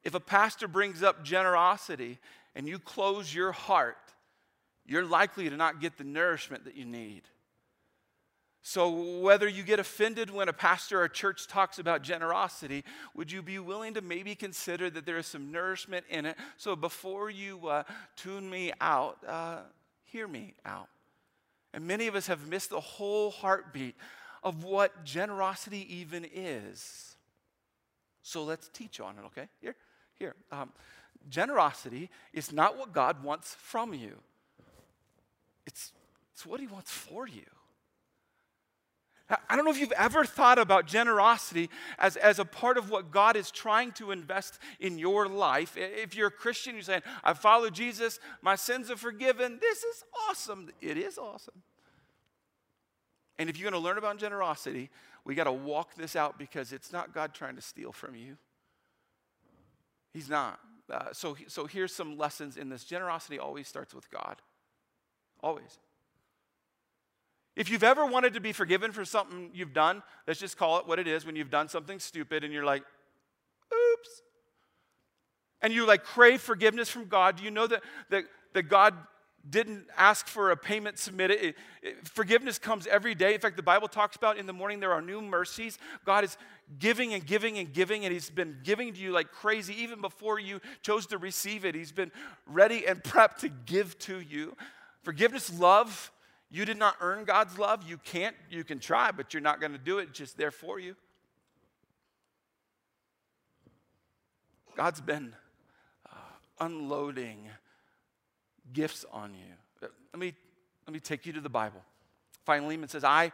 if 0.03 0.13
a 0.13 0.19
pastor 0.19 0.67
brings 0.67 1.01
up 1.01 1.24
generosity 1.24 2.19
and 2.59 2.67
you 2.67 2.77
close 2.77 3.33
your 3.33 3.53
heart, 3.53 3.95
you're 4.85 5.05
likely 5.05 5.49
to 5.49 5.55
not 5.55 5.79
get 5.79 5.97
the 5.97 6.03
nourishment 6.03 6.65
that 6.65 6.75
you 6.75 6.83
need. 6.83 7.21
So, 8.63 9.21
whether 9.21 9.47
you 9.47 9.63
get 9.63 9.79
offended 9.79 10.29
when 10.29 10.49
a 10.49 10.53
pastor 10.53 10.99
or 10.99 11.05
a 11.05 11.09
church 11.09 11.47
talks 11.47 11.79
about 11.79 12.01
generosity, 12.01 12.83
would 13.15 13.31
you 13.31 13.41
be 13.41 13.59
willing 13.59 13.93
to 13.93 14.01
maybe 14.01 14.35
consider 14.35 14.89
that 14.89 15.05
there 15.05 15.17
is 15.17 15.25
some 15.25 15.53
nourishment 15.53 16.05
in 16.09 16.25
it? 16.25 16.35
So, 16.57 16.75
before 16.75 17.29
you 17.29 17.65
uh, 17.65 17.83
tune 18.17 18.49
me 18.49 18.73
out, 18.81 19.19
uh, 19.25 19.59
hear 20.03 20.27
me 20.27 20.55
out. 20.65 20.89
And 21.73 21.87
many 21.87 22.07
of 22.07 22.15
us 22.15 22.27
have 22.27 22.45
missed 22.49 22.71
the 22.71 22.81
whole 22.81 23.31
heartbeat 23.31 23.95
of 24.43 24.65
what 24.65 25.05
generosity 25.05 25.87
even 25.95 26.27
is. 26.35 27.15
So, 28.21 28.43
let's 28.43 28.67
teach 28.67 28.99
on 28.99 29.17
it, 29.17 29.25
okay? 29.27 29.47
Here, 29.61 29.77
here. 30.15 30.35
Um, 30.51 30.73
generosity 31.29 32.09
is 32.33 32.51
not 32.51 32.77
what 32.77 32.93
God 32.93 33.24
wants 33.24 33.55
from 33.55 33.93
you, 33.93 34.15
it's, 35.65 35.93
it's 36.33 36.45
what 36.45 36.59
He 36.59 36.67
wants 36.67 36.91
for 36.91 37.27
you. 37.27 37.45
I 39.48 39.55
don't 39.55 39.63
know 39.63 39.71
if 39.71 39.79
you've 39.79 39.91
ever 39.91 40.25
thought 40.25 40.57
about 40.57 40.88
generosity 40.88 41.69
as, 42.00 42.15
as 42.15 42.39
a 42.39 42.45
part 42.45 42.79
of 42.79 42.89
what 42.89 43.12
God 43.12 43.36
is 43.36 43.51
trying 43.51 43.91
to 43.93 44.09
invest 44.09 44.57
in 44.79 44.98
your 44.98 45.27
life. 45.27 45.77
If 45.77 46.15
you're 46.15 46.29
a 46.29 46.31
Christian, 46.31 46.74
you're 46.74 46.81
saying, 46.81 47.03
I 47.24 47.33
follow 47.33 47.69
Jesus, 47.69 48.19
my 48.41 48.55
sins 48.55 48.89
are 48.89 48.98
forgiven. 48.98 49.59
This 49.62 49.83
is 49.83 50.03
awesome. 50.27 50.71
It 50.81 50.98
is 50.98 51.19
awesome. 51.19 51.62
And 53.38 53.51
if 53.51 53.57
you're 53.59 53.69
going 53.69 53.79
to 53.79 53.86
learn 53.86 54.00
about 54.00 54.17
generosity, 54.17 54.89
we 55.25 55.36
got 55.36 55.43
to 55.43 55.51
walk 55.51 55.93
this 55.95 56.15
out 56.15 56.39
because 56.39 56.74
it's 56.74 56.91
not 56.91 57.13
God 57.13 57.33
trying 57.33 57.55
to 57.55 57.62
steal 57.62 57.91
from 57.91 58.15
you. 58.15 58.36
He's 60.12 60.29
not. 60.29 60.59
Uh, 60.89 61.13
so, 61.13 61.38
so 61.48 61.65
here's 61.65 61.93
some 61.93 62.17
lessons 62.17 62.58
in 62.58 62.69
this 62.69 62.84
generosity 62.84 63.38
always 63.39 63.67
starts 63.67 63.93
with 63.93 64.10
God. 64.10 64.38
Always. 65.41 65.79
If 67.55 67.69
you've 67.69 67.84
ever 67.84 68.05
wanted 68.05 68.34
to 68.34 68.39
be 68.39 68.53
forgiven 68.53 68.91
for 68.91 69.03
something 69.05 69.51
you've 69.53 69.74
done, 69.74 70.01
let's 70.27 70.39
just 70.39 70.58
call 70.58 70.79
it 70.79 70.88
what 70.88 70.98
it 70.98 71.08
is 71.08 71.25
when 71.25 71.36
you've 71.36 71.50
done 71.50 71.67
something 71.67 72.00
stupid 72.00 72.43
and 72.43 72.53
you're 72.53 72.65
like, 72.65 72.84
oops. 73.74 74.22
And 75.62 75.74
you 75.74 75.86
like 75.86 76.03
crave 76.03 76.41
forgiveness 76.41 76.89
from 76.89 77.05
God, 77.05 77.38
do 77.38 77.43
you 77.43 77.51
know 77.51 77.67
that, 77.67 77.84
that, 78.10 78.24
that 78.53 78.63
God 78.63 78.96
didn't 79.48 79.86
ask 79.98 80.27
for 80.27 80.51
a 80.51 80.58
payment 80.58 80.98
submitted. 80.98 81.43
It, 81.43 81.55
it, 81.81 82.08
forgiveness 82.08 82.60
comes 82.60 82.88
every 82.88 83.15
day. 83.15 83.34
In 83.34 83.39
fact, 83.39 83.55
the 83.55 83.63
Bible 83.63 83.88
talks 83.88 84.15
about 84.15 84.38
in 84.38 84.46
the 84.46 84.53
morning 84.53 84.79
there 84.79 84.91
are 84.91 85.01
new 85.01 85.22
mercies. 85.22 85.77
God 86.05 86.24
is 86.24 86.38
giving 86.77 87.13
and 87.13 87.25
giving 87.25 87.58
and 87.58 87.72
giving, 87.74 88.05
and 88.05 88.13
He's 88.13 88.29
been 88.29 88.58
giving 88.63 88.93
to 88.93 89.00
you 89.00 89.12
like 89.12 89.31
crazy 89.31 89.74
even 89.81 90.01
before 90.01 90.39
you 90.39 90.60
chose 90.81 91.05
to 91.08 91.17
receive 91.17 91.65
it. 91.65 91.75
He's 91.75 91.91
been 91.91 92.12
ready 92.46 92.86
and 92.88 93.01
prepped 93.03 93.39
to 93.39 93.50
give 93.50 93.98
to 94.00 94.19
you. 94.19 94.55
Forgiveness, 95.03 95.58
love, 95.58 96.12
you 96.51 96.65
did 96.65 96.77
not 96.77 96.96
earn 97.00 97.25
God's 97.25 97.58
love. 97.58 97.88
You 97.88 97.98
can't, 97.98 98.36
you 98.50 98.63
can 98.63 98.79
try, 98.79 99.12
but 99.12 99.34
you're 99.34 99.41
not 99.41 99.60
going 99.60 99.72
to 99.72 99.77
do 99.77 100.00
it. 100.00 100.10
It's 100.10 100.17
just 100.17 100.38
there 100.38 100.51
for 100.51 100.79
you. 100.79 100.96
God's 104.75 105.01
been 105.01 105.36
uh, 106.10 106.15
unloading 106.60 107.50
gifts 108.73 109.05
on 109.11 109.33
you. 109.33 109.89
Let 110.13 110.19
me, 110.19 110.33
let 110.88 110.93
me 110.93 110.99
take 110.99 111.25
you 111.25 111.33
to 111.33 111.41
the 111.41 111.49
Bible. 111.49 111.81
Philemon 112.45 112.89
says, 112.89 113.03
I, 113.03 113.31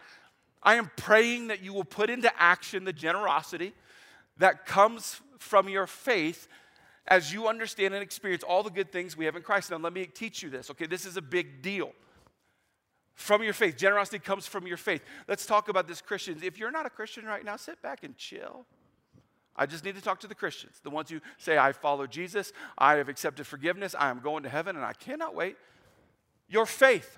I 0.62 0.76
am 0.76 0.92
praying 0.96 1.48
that 1.48 1.62
you 1.62 1.74
will 1.74 1.84
put 1.84 2.10
into 2.10 2.32
action 2.42 2.84
the 2.84 2.94
generosity 2.94 3.74
that 4.38 4.66
comes 4.66 5.22
from 5.40 5.70
your 5.70 5.88
faith 5.88 6.48
as 7.08 7.32
you 7.32 7.48
understand 7.48 7.94
and 7.94 8.02
experience 8.02 8.44
all 8.44 8.64
the 8.64 8.72
good 8.72 8.92
things 8.92 9.16
we 9.16 9.26
have 9.26 9.36
in 9.36 9.44
Christ. 9.44 9.72
Now, 9.72 9.78
let 9.78 9.94
me 9.94 10.06
teach 10.06 10.42
you 10.42 10.50
this, 10.50 10.72
okay? 10.72 10.88
This 10.88 11.06
is 11.06 11.18
a 11.18 11.22
big 11.22 11.62
deal 11.62 11.92
from 13.14 13.44
your 13.44 13.54
faith. 13.54 13.78
Generosity 13.78 14.20
comes 14.20 14.48
from 14.48 14.68
your 14.68 14.78
faith. 14.78 15.02
Let's 15.28 15.46
talk 15.46 15.70
about 15.70 15.88
this, 15.88 16.02
Christians. 16.02 16.44
If 16.44 16.58
you're 16.58 16.72
not 16.72 16.86
a 16.86 16.90
Christian 16.90 17.26
right 17.26 17.46
now, 17.46 17.56
sit 17.58 17.82
back 17.82 18.04
and 18.04 18.18
chill. 18.18 18.66
I 19.56 19.66
just 19.66 19.86
need 19.86 19.96
to 19.96 20.02
talk 20.02 20.20
to 20.22 20.28
the 20.28 20.36
Christians, 20.36 20.80
the 20.84 20.90
ones 20.90 21.10
who 21.10 21.22
say, 21.38 21.58
I 21.58 21.72
follow 21.72 22.08
Jesus, 22.08 22.52
I 22.78 22.96
have 22.96 23.10
accepted 23.10 23.48
forgiveness, 23.48 23.96
I 23.98 24.10
am 24.10 24.20
going 24.20 24.44
to 24.44 24.50
heaven, 24.50 24.76
and 24.76 24.84
I 24.84 24.94
cannot 24.94 25.34
wait. 25.34 25.58
Your 26.48 26.66
faith. 26.66 27.18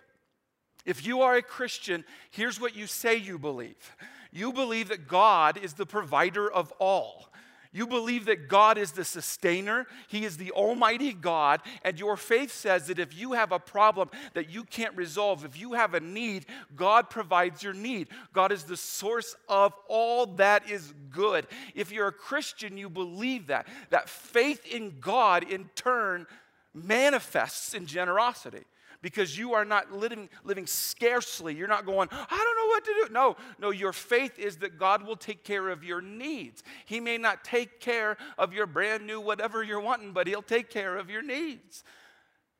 If 0.85 1.05
you 1.05 1.21
are 1.21 1.35
a 1.35 1.41
Christian, 1.41 2.05
here's 2.31 2.61
what 2.61 2.75
you 2.75 2.87
say 2.87 3.15
you 3.15 3.37
believe 3.37 3.95
you 4.31 4.53
believe 4.53 4.89
that 4.89 5.07
God 5.07 5.57
is 5.57 5.73
the 5.73 5.85
provider 5.85 6.51
of 6.51 6.71
all. 6.79 7.29
You 7.77 7.85
believe 7.85 8.25
that 8.25 8.47
God 8.47 8.79
is 8.79 8.93
the 8.93 9.05
sustainer, 9.05 9.85
He 10.07 10.25
is 10.25 10.37
the 10.37 10.49
Almighty 10.49 11.13
God, 11.13 11.61
and 11.83 11.99
your 11.99 12.17
faith 12.17 12.51
says 12.51 12.87
that 12.87 12.97
if 12.97 13.15
you 13.15 13.33
have 13.33 13.51
a 13.51 13.59
problem 13.59 14.09
that 14.33 14.49
you 14.49 14.63
can't 14.63 14.97
resolve, 14.97 15.45
if 15.45 15.59
you 15.59 15.73
have 15.73 15.93
a 15.93 15.99
need, 15.99 16.47
God 16.75 17.11
provides 17.11 17.61
your 17.61 17.75
need. 17.75 18.07
God 18.33 18.51
is 18.51 18.63
the 18.63 18.75
source 18.75 19.35
of 19.47 19.73
all 19.87 20.25
that 20.37 20.67
is 20.67 20.91
good. 21.11 21.45
If 21.75 21.91
you're 21.91 22.07
a 22.07 22.11
Christian, 22.11 22.79
you 22.79 22.89
believe 22.89 23.45
that. 23.45 23.67
That 23.91 24.09
faith 24.09 24.65
in 24.65 24.95
God, 24.99 25.43
in 25.43 25.69
turn, 25.75 26.25
manifests 26.73 27.75
in 27.75 27.85
generosity 27.85 28.65
because 29.01 29.37
you 29.37 29.53
are 29.53 29.65
not 29.65 29.91
living, 29.91 30.29
living 30.43 30.65
scarcely. 30.65 31.53
You're 31.53 31.67
not 31.67 31.85
going, 31.85 32.09
I 32.11 32.15
don't 32.15 32.57
know 32.57 32.67
what 32.67 32.85
to 32.85 32.93
do. 33.05 33.13
No, 33.13 33.35
no, 33.59 33.69
your 33.71 33.93
faith 33.93 34.39
is 34.39 34.57
that 34.57 34.77
God 34.77 35.05
will 35.05 35.15
take 35.15 35.43
care 35.43 35.69
of 35.69 35.83
your 35.83 36.01
needs. 36.01 36.63
He 36.85 36.99
may 36.99 37.17
not 37.17 37.43
take 37.43 37.79
care 37.79 38.17
of 38.37 38.53
your 38.53 38.65
brand 38.65 39.05
new 39.05 39.19
whatever 39.21 39.63
you're 39.63 39.79
wanting, 39.79 40.13
but 40.13 40.27
He'll 40.27 40.41
take 40.41 40.69
care 40.69 40.97
of 40.97 41.09
your 41.09 41.21
needs. 41.21 41.83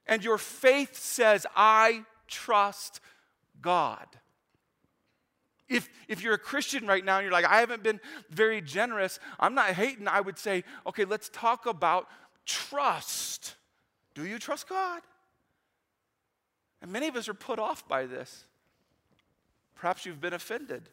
And 0.05 0.23
your 0.23 0.37
faith 0.37 0.95
says, 0.95 1.45
I 1.55 2.03
trust 2.27 3.01
God. 3.61 4.07
If, 5.67 5.89
if 6.07 6.23
you're 6.23 6.35
a 6.35 6.39
Christian 6.39 6.87
right 6.87 7.03
now 7.03 7.17
and 7.17 7.25
you're 7.25 7.33
like, 7.33 7.45
I 7.45 7.59
haven't 7.59 7.83
been 7.83 7.99
very 8.29 8.61
generous, 8.61 9.19
I'm 9.39 9.53
not 9.53 9.71
hating, 9.71 10.07
I 10.07 10.21
would 10.21 10.39
say, 10.39 10.63
okay, 10.85 11.03
let's 11.03 11.29
talk 11.29 11.65
about 11.65 12.07
trust. 12.45 13.55
Do 14.15 14.25
you 14.25 14.39
trust 14.39 14.69
God? 14.69 15.01
And 16.81 16.91
many 16.91 17.07
of 17.07 17.15
us 17.15 17.27
are 17.27 17.33
put 17.33 17.59
off 17.59 17.87
by 17.87 18.05
this. 18.05 18.45
Perhaps 19.75 20.05
you've 20.05 20.21
been 20.21 20.33
offended 20.33 20.89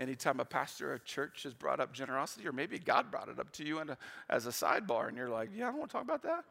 anytime 0.00 0.40
a 0.40 0.44
pastor 0.44 0.90
or 0.90 0.94
a 0.94 0.98
church 0.98 1.44
has 1.44 1.54
brought 1.54 1.80
up 1.80 1.92
generosity, 1.92 2.46
or 2.46 2.52
maybe 2.52 2.78
God 2.78 3.10
brought 3.10 3.28
it 3.28 3.38
up 3.38 3.52
to 3.52 3.64
you 3.64 3.78
a, 3.78 3.96
as 4.28 4.46
a 4.46 4.50
sidebar, 4.50 5.08
and 5.08 5.16
you're 5.16 5.28
like, 5.28 5.50
yeah, 5.54 5.68
I 5.68 5.70
don't 5.70 5.78
want 5.78 5.90
to 5.90 5.92
talk 5.92 6.02
about 6.02 6.22
that. 6.22 6.44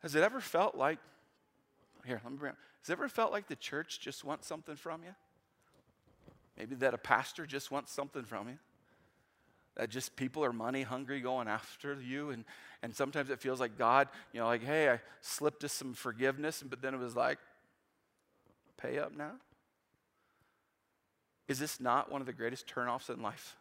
Has 0.00 0.14
it 0.14 0.22
ever 0.22 0.40
felt 0.40 0.74
like, 0.74 0.98
here, 2.06 2.20
let 2.24 2.32
me 2.32 2.38
bring 2.38 2.52
it, 2.52 2.58
has 2.82 2.90
it 2.90 2.92
ever 2.92 3.08
felt 3.08 3.32
like 3.32 3.48
the 3.48 3.56
church 3.56 4.00
just 4.00 4.24
wants 4.24 4.46
something 4.46 4.76
from 4.76 5.02
you? 5.02 5.14
Maybe 6.56 6.74
that 6.76 6.94
a 6.94 6.98
pastor 6.98 7.46
just 7.46 7.70
wants 7.70 7.92
something 7.92 8.22
from 8.22 8.48
you? 8.48 8.58
That 9.76 9.90
just 9.90 10.16
people 10.16 10.44
are 10.44 10.52
money 10.52 10.82
hungry 10.82 11.20
going 11.20 11.48
after 11.48 12.00
you. 12.00 12.30
And 12.30 12.44
and 12.82 12.94
sometimes 12.94 13.30
it 13.30 13.40
feels 13.40 13.60
like 13.60 13.78
god 13.78 14.08
you 14.32 14.38
know 14.38 14.46
like 14.46 14.62
hey 14.62 14.90
i 14.90 15.00
slipped 15.22 15.64
us 15.64 15.72
some 15.72 15.94
forgiveness 15.94 16.62
but 16.62 16.82
then 16.82 16.92
it 16.92 17.00
was 17.00 17.16
like 17.16 17.38
pay 18.76 18.98
up 18.98 19.16
now? 19.16 19.32
Is 21.48 21.58
this 21.58 21.80
not 21.80 22.10
one 22.10 22.20
of 22.20 22.26
the 22.26 22.32
greatest 22.32 22.66
turnoffs 22.66 23.10
in 23.10 23.22
life 23.22 23.56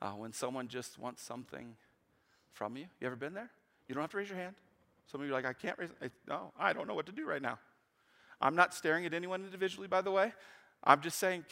uh, 0.00 0.10
when 0.10 0.32
someone 0.32 0.68
just 0.68 0.98
wants 0.98 1.22
something 1.22 1.76
from 2.52 2.76
you? 2.76 2.86
You 3.00 3.06
ever 3.06 3.16
been 3.16 3.34
there? 3.34 3.50
You 3.88 3.94
don't 3.94 4.02
have 4.02 4.10
to 4.10 4.16
raise 4.16 4.28
your 4.28 4.38
hand. 4.38 4.54
Some 5.06 5.20
of 5.20 5.26
you 5.26 5.32
are 5.32 5.36
like 5.36 5.46
i 5.46 5.52
can't 5.52 5.78
raise 5.78 5.90
no 6.26 6.52
i 6.58 6.72
don't 6.72 6.88
know 6.88 6.94
what 6.94 7.06
to 7.06 7.12
do 7.12 7.26
right 7.26 7.42
now. 7.42 7.58
I'm 8.40 8.54
not 8.54 8.74
staring 8.74 9.06
at 9.06 9.14
anyone 9.14 9.44
individually 9.44 9.88
by 9.88 10.02
the 10.02 10.10
way. 10.10 10.32
I'm 10.84 11.00
just 11.00 11.18
saying 11.18 11.44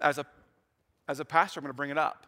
as 0.00 0.18
a 0.18 0.26
as 1.06 1.20
a 1.20 1.24
pastor 1.24 1.60
i'm 1.60 1.64
going 1.64 1.70
to 1.70 1.76
bring 1.76 1.90
it 1.90 1.98
up 1.98 2.26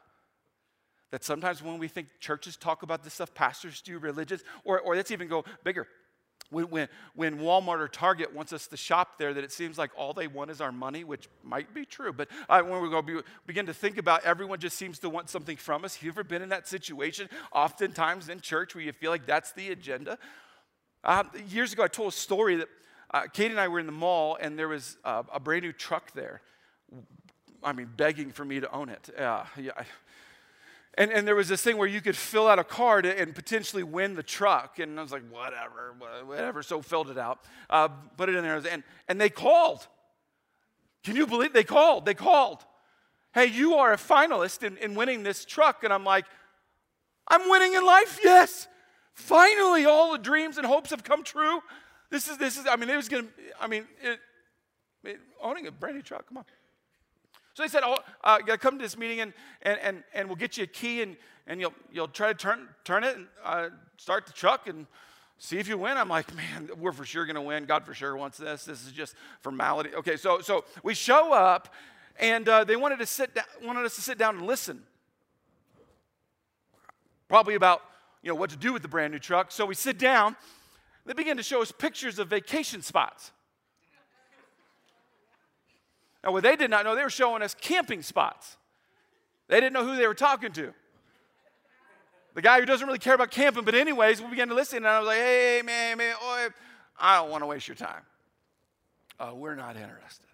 that 1.16 1.24
sometimes 1.24 1.62
when 1.62 1.78
we 1.78 1.88
think 1.88 2.08
churches 2.20 2.58
talk 2.58 2.82
about 2.82 3.02
this 3.02 3.14
stuff, 3.14 3.32
pastors 3.32 3.80
do, 3.80 3.98
religions, 3.98 4.44
or, 4.64 4.78
or 4.80 4.94
let's 4.94 5.10
even 5.10 5.28
go 5.28 5.46
bigger. 5.64 5.88
When, 6.50 6.68
when, 6.68 6.88
when 7.14 7.38
Walmart 7.38 7.78
or 7.78 7.88
Target 7.88 8.34
wants 8.34 8.52
us 8.52 8.66
to 8.66 8.76
shop 8.76 9.16
there, 9.18 9.32
that 9.32 9.42
it 9.42 9.50
seems 9.50 9.78
like 9.78 9.90
all 9.96 10.12
they 10.12 10.26
want 10.26 10.50
is 10.50 10.60
our 10.60 10.72
money, 10.72 11.04
which 11.04 11.26
might 11.42 11.72
be 11.72 11.86
true. 11.86 12.12
But 12.12 12.28
uh, 12.50 12.60
when 12.60 12.82
we 12.82 12.90
go 12.90 13.00
be, 13.00 13.20
begin 13.46 13.64
to 13.64 13.72
think 13.72 13.96
about 13.96 14.26
everyone 14.26 14.60
just 14.60 14.76
seems 14.76 14.98
to 14.98 15.08
want 15.08 15.30
something 15.30 15.56
from 15.56 15.86
us, 15.86 15.94
have 15.94 16.02
you 16.02 16.10
ever 16.10 16.22
been 16.22 16.42
in 16.42 16.50
that 16.50 16.68
situation? 16.68 17.30
Oftentimes 17.50 18.28
in 18.28 18.42
church 18.42 18.74
where 18.74 18.84
you 18.84 18.92
feel 18.92 19.10
like 19.10 19.24
that's 19.24 19.52
the 19.52 19.70
agenda. 19.70 20.18
Uh, 21.02 21.24
years 21.48 21.72
ago, 21.72 21.82
I 21.82 21.88
told 21.88 22.12
a 22.12 22.16
story 22.16 22.56
that 22.56 22.68
uh, 23.14 23.22
Katie 23.32 23.52
and 23.52 23.60
I 23.60 23.68
were 23.68 23.80
in 23.80 23.86
the 23.86 23.92
mall, 23.92 24.36
and 24.38 24.58
there 24.58 24.68
was 24.68 24.98
a 25.02 25.40
brand 25.40 25.62
new 25.62 25.72
truck 25.72 26.12
there. 26.12 26.42
I 27.64 27.72
mean, 27.72 27.88
begging 27.96 28.32
for 28.32 28.44
me 28.44 28.60
to 28.60 28.70
own 28.70 28.90
it. 28.90 29.10
Uh, 29.18 29.44
yeah, 29.58 29.72
And, 30.98 31.12
and 31.12 31.28
there 31.28 31.36
was 31.36 31.48
this 31.48 31.60
thing 31.62 31.76
where 31.76 31.88
you 31.88 32.00
could 32.00 32.16
fill 32.16 32.48
out 32.48 32.58
a 32.58 32.64
card 32.64 33.04
and 33.04 33.34
potentially 33.34 33.82
win 33.82 34.14
the 34.14 34.22
truck. 34.22 34.78
And 34.78 34.98
I 34.98 35.02
was 35.02 35.12
like, 35.12 35.28
whatever, 35.30 35.94
whatever. 36.24 36.62
So 36.62 36.80
filled 36.80 37.10
it 37.10 37.18
out, 37.18 37.40
uh, 37.68 37.88
put 38.16 38.28
it 38.28 38.34
in 38.34 38.42
there. 38.42 38.56
And, 38.70 38.82
and 39.06 39.20
they 39.20 39.28
called. 39.28 39.86
Can 41.04 41.16
you 41.16 41.26
believe 41.26 41.52
they 41.52 41.64
called? 41.64 42.06
They 42.06 42.14
called. 42.14 42.64
Hey, 43.34 43.46
you 43.46 43.74
are 43.74 43.92
a 43.92 43.98
finalist 43.98 44.62
in, 44.62 44.78
in 44.78 44.94
winning 44.94 45.22
this 45.22 45.44
truck. 45.44 45.84
And 45.84 45.92
I'm 45.92 46.04
like, 46.04 46.24
I'm 47.28 47.50
winning 47.50 47.74
in 47.74 47.84
life, 47.84 48.18
yes. 48.24 48.66
Finally, 49.12 49.84
all 49.84 50.12
the 50.12 50.18
dreams 50.18 50.56
and 50.56 50.66
hopes 50.66 50.90
have 50.90 51.04
come 51.04 51.22
true. 51.22 51.60
This 52.10 52.28
is, 52.28 52.38
this 52.38 52.56
is, 52.56 52.66
I 52.66 52.76
mean, 52.76 52.88
it 52.88 52.96
was 52.96 53.08
going 53.08 53.24
to, 53.24 53.30
I 53.60 53.66
mean, 53.66 53.86
it, 54.02 54.20
it, 55.04 55.20
owning 55.42 55.66
a 55.66 55.72
brand 55.72 55.96
new 55.96 56.02
truck, 56.02 56.26
come 56.28 56.38
on. 56.38 56.44
So 57.56 57.62
they 57.62 57.70
said, 57.70 57.84
oh, 57.86 57.96
uh, 58.22 58.38
come 58.58 58.76
to 58.76 58.82
this 58.82 58.98
meeting 58.98 59.20
and, 59.20 59.32
and, 59.62 59.78
and, 59.80 60.04
and 60.12 60.28
we'll 60.28 60.36
get 60.36 60.58
you 60.58 60.64
a 60.64 60.66
key 60.66 61.00
and, 61.00 61.16
and 61.46 61.58
you'll, 61.58 61.72
you'll 61.90 62.06
try 62.06 62.28
to 62.28 62.34
turn, 62.34 62.68
turn 62.84 63.02
it 63.02 63.16
and 63.16 63.28
uh, 63.42 63.70
start 63.96 64.26
the 64.26 64.34
truck 64.34 64.66
and 64.66 64.86
see 65.38 65.56
if 65.56 65.66
you 65.66 65.78
win. 65.78 65.96
I'm 65.96 66.10
like, 66.10 66.34
man, 66.34 66.68
we're 66.78 66.92
for 66.92 67.06
sure 67.06 67.24
going 67.24 67.36
to 67.36 67.40
win. 67.40 67.64
God 67.64 67.86
for 67.86 67.94
sure 67.94 68.14
wants 68.14 68.36
this. 68.36 68.66
This 68.66 68.84
is 68.84 68.92
just 68.92 69.14
formality. 69.40 69.94
Okay, 69.94 70.18
so, 70.18 70.42
so 70.42 70.66
we 70.82 70.92
show 70.92 71.32
up 71.32 71.72
and 72.20 72.46
uh, 72.46 72.64
they 72.64 72.76
wanted, 72.76 72.98
to 72.98 73.06
sit 73.06 73.34
down, 73.34 73.46
wanted 73.64 73.86
us 73.86 73.94
to 73.94 74.02
sit 74.02 74.18
down 74.18 74.36
and 74.36 74.46
listen. 74.46 74.82
Probably 77.26 77.54
about 77.54 77.80
you 78.22 78.28
know, 78.28 78.34
what 78.34 78.50
to 78.50 78.56
do 78.58 78.74
with 78.74 78.82
the 78.82 78.88
brand 78.88 79.14
new 79.14 79.18
truck. 79.18 79.50
So 79.50 79.64
we 79.64 79.74
sit 79.74 79.96
down. 79.96 80.36
They 81.06 81.14
begin 81.14 81.38
to 81.38 81.42
show 81.42 81.62
us 81.62 81.72
pictures 81.72 82.18
of 82.18 82.28
vacation 82.28 82.82
spots. 82.82 83.32
Now, 86.26 86.32
what 86.32 86.42
they 86.42 86.56
did 86.56 86.70
not 86.70 86.84
know, 86.84 86.96
they 86.96 87.04
were 87.04 87.08
showing 87.08 87.40
us 87.40 87.54
camping 87.54 88.02
spots. 88.02 88.56
They 89.46 89.60
didn't 89.60 89.74
know 89.74 89.86
who 89.86 89.96
they 89.96 90.08
were 90.08 90.14
talking 90.14 90.50
to. 90.54 90.74
The 92.34 92.42
guy 92.42 92.58
who 92.58 92.66
doesn't 92.66 92.84
really 92.84 92.98
care 92.98 93.14
about 93.14 93.30
camping, 93.30 93.64
but 93.64 93.76
anyways, 93.76 94.20
we 94.20 94.28
began 94.28 94.48
to 94.48 94.54
listen, 94.54 94.78
and 94.78 94.88
I 94.88 94.98
was 94.98 95.06
like, 95.06 95.18
hey, 95.18 95.62
man, 95.64 95.96
man, 95.96 96.16
oh, 96.20 96.48
I 96.98 97.16
don't 97.20 97.30
want 97.30 97.42
to 97.42 97.46
waste 97.46 97.68
your 97.68 97.76
time. 97.76 98.02
Uh, 99.20 99.30
we're 99.34 99.54
not 99.54 99.76
interested. 99.76 100.26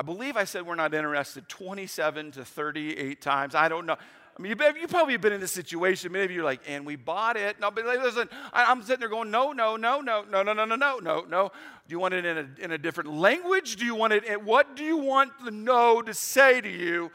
I 0.00 0.02
believe 0.02 0.36
I 0.36 0.44
said 0.44 0.66
we're 0.66 0.74
not 0.76 0.94
interested 0.94 1.46
27 1.48 2.32
to 2.32 2.44
38 2.44 3.20
times. 3.20 3.54
I 3.54 3.68
don't 3.68 3.84
know. 3.84 3.96
I 4.36 4.42
mean, 4.42 4.54
you, 4.58 4.80
you 4.80 4.86
probably 4.86 5.16
been 5.16 5.32
in 5.32 5.40
this 5.40 5.52
situation. 5.52 6.12
Maybe 6.12 6.34
you're 6.34 6.44
like, 6.44 6.60
and 6.66 6.84
we 6.84 6.96
bought 6.96 7.38
it. 7.38 7.58
No, 7.58 7.70
but 7.70 7.86
listen, 7.86 8.28
I, 8.52 8.70
am 8.70 8.82
sitting 8.82 9.00
there 9.00 9.08
going, 9.08 9.30
no, 9.30 9.52
no, 9.52 9.76
no, 9.76 10.02
no, 10.02 10.24
no, 10.30 10.42
no, 10.42 10.52
no, 10.52 10.64
no, 10.64 10.76
no, 10.76 10.98
no, 10.98 11.20
no. 11.22 11.48
Do 11.48 11.92
you 11.92 11.98
want 11.98 12.12
it 12.12 12.26
in 12.26 12.36
a, 12.36 12.46
in 12.62 12.72
a 12.72 12.78
different 12.78 13.14
language? 13.14 13.76
Do 13.76 13.86
you 13.86 13.94
want 13.94 14.12
it, 14.12 14.24
in, 14.24 14.44
what 14.44 14.76
do 14.76 14.84
you 14.84 14.98
want 14.98 15.32
the 15.42 15.50
no 15.50 16.02
to 16.02 16.12
say 16.12 16.60
to 16.60 16.68
you? 16.68 17.10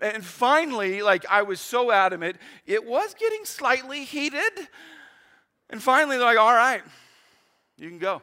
And 0.00 0.24
finally, 0.24 1.02
like 1.02 1.24
I 1.30 1.42
was 1.42 1.60
so 1.60 1.92
adamant, 1.92 2.36
it 2.66 2.84
was 2.84 3.14
getting 3.14 3.44
slightly 3.44 4.04
heated. 4.04 4.52
And 5.70 5.80
finally, 5.80 6.16
they're 6.16 6.26
like, 6.26 6.38
all 6.38 6.52
right, 6.52 6.82
you 7.76 7.88
can 7.88 7.98
go. 7.98 8.22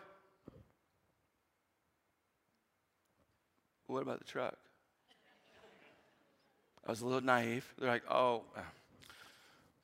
What 3.88 4.02
about 4.02 4.20
the 4.20 4.26
truck? 4.26 4.58
I 6.86 6.92
was 6.92 7.02
a 7.02 7.06
little 7.06 7.22
naive. 7.22 7.66
They're 7.78 7.90
like, 7.90 8.04
oh, 8.12 8.44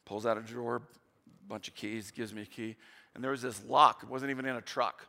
pulls 0.06 0.26
out 0.26 0.38
a 0.38 0.42
drawer, 0.42 0.82
bunch 1.48 1.68
of 1.68 1.76
keys, 1.76 2.12
gives 2.12 2.34
me 2.34 2.42
a 2.42 2.46
key. 2.46 2.76
And 3.16 3.24
there 3.24 3.32
was 3.32 3.42
this 3.42 3.62
lock. 3.68 4.04
It 4.04 4.10
wasn't 4.10 4.32
even 4.32 4.46
in 4.46 4.56
a 4.56 4.62
truck. 4.62 5.06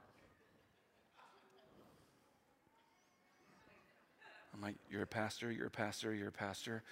I'm 4.55 4.61
like, 4.61 4.76
you're 4.90 5.03
a 5.03 5.07
pastor, 5.07 5.50
you're 5.50 5.68
a 5.68 5.70
pastor, 5.70 6.14
you're 6.14 6.29
a 6.29 6.33
pastor. 6.33 6.83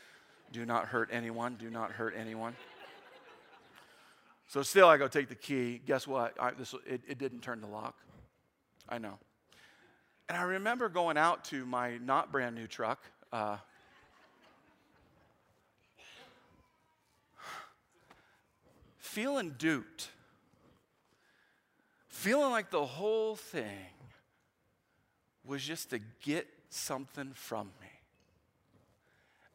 Do 0.52 0.64
not 0.64 0.86
hurt 0.86 1.10
anyone, 1.12 1.56
do 1.56 1.68
not 1.68 1.92
hurt 1.92 2.14
anyone. 2.16 2.56
so 4.48 4.62
still, 4.62 4.88
I 4.88 4.96
go 4.96 5.06
take 5.06 5.28
the 5.28 5.34
key. 5.34 5.80
Guess 5.86 6.06
what? 6.06 6.34
I, 6.40 6.52
this, 6.52 6.74
it, 6.86 7.02
it 7.06 7.18
didn't 7.18 7.42
turn 7.42 7.60
the 7.60 7.66
lock. 7.66 7.94
I 8.88 8.98
know. 8.98 9.18
And 10.30 10.38
I 10.38 10.42
remember 10.42 10.88
going 10.88 11.18
out 11.18 11.44
to 11.46 11.66
my 11.66 11.98
not 11.98 12.32
brand 12.32 12.54
new 12.54 12.66
truck. 12.66 13.00
Uh, 13.32 13.58
feeling 19.18 19.52
duped, 19.58 20.10
feeling 22.06 22.52
like 22.52 22.70
the 22.70 22.86
whole 22.86 23.34
thing 23.34 23.88
was 25.44 25.60
just 25.60 25.90
to 25.90 25.98
get 26.22 26.46
something 26.70 27.32
from 27.34 27.66
me. 27.80 27.88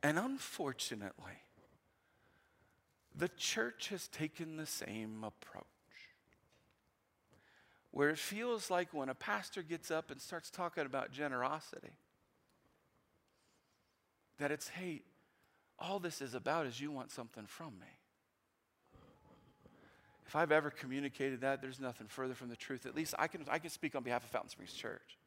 And 0.04 0.20
unfortunately, 0.20 1.40
the 3.16 3.30
church 3.38 3.88
has 3.88 4.10
taken 4.10 4.58
the 4.58 4.66
same 4.66 5.24
approach. 5.24 5.64
Where 7.92 8.10
it 8.10 8.18
feels 8.18 8.70
like 8.70 8.94
when 8.94 9.08
a 9.08 9.16
pastor 9.16 9.64
gets 9.64 9.90
up 9.90 10.12
and 10.12 10.20
starts 10.20 10.50
talking 10.50 10.86
about 10.86 11.14
generosity, 11.14 11.96
that 14.40 14.52
it's, 14.52 14.68
hey, 14.68 15.04
all 15.80 16.00
this 16.00 16.22
is 16.22 16.34
about 16.34 16.66
is 16.66 16.82
you 16.82 16.92
want 16.92 17.12
something 17.12 17.46
from 17.46 17.80
me. 17.80 18.03
If 20.26 20.36
I've 20.36 20.52
ever 20.52 20.70
communicated 20.70 21.42
that, 21.42 21.62
there's 21.62 21.80
nothing 21.80 22.08
further 22.08 22.34
from 22.34 22.50
the 22.50 22.56
truth. 22.56 22.86
At 22.86 22.96
least 22.96 23.14
I 23.20 23.28
can, 23.28 23.46
I 23.50 23.60
can 23.60 23.70
speak 23.70 23.96
on 23.96 24.04
behalf 24.04 24.24
of 24.24 24.30
Fountain 24.30 24.50
Springs 24.50 24.74
Church. 24.74 25.18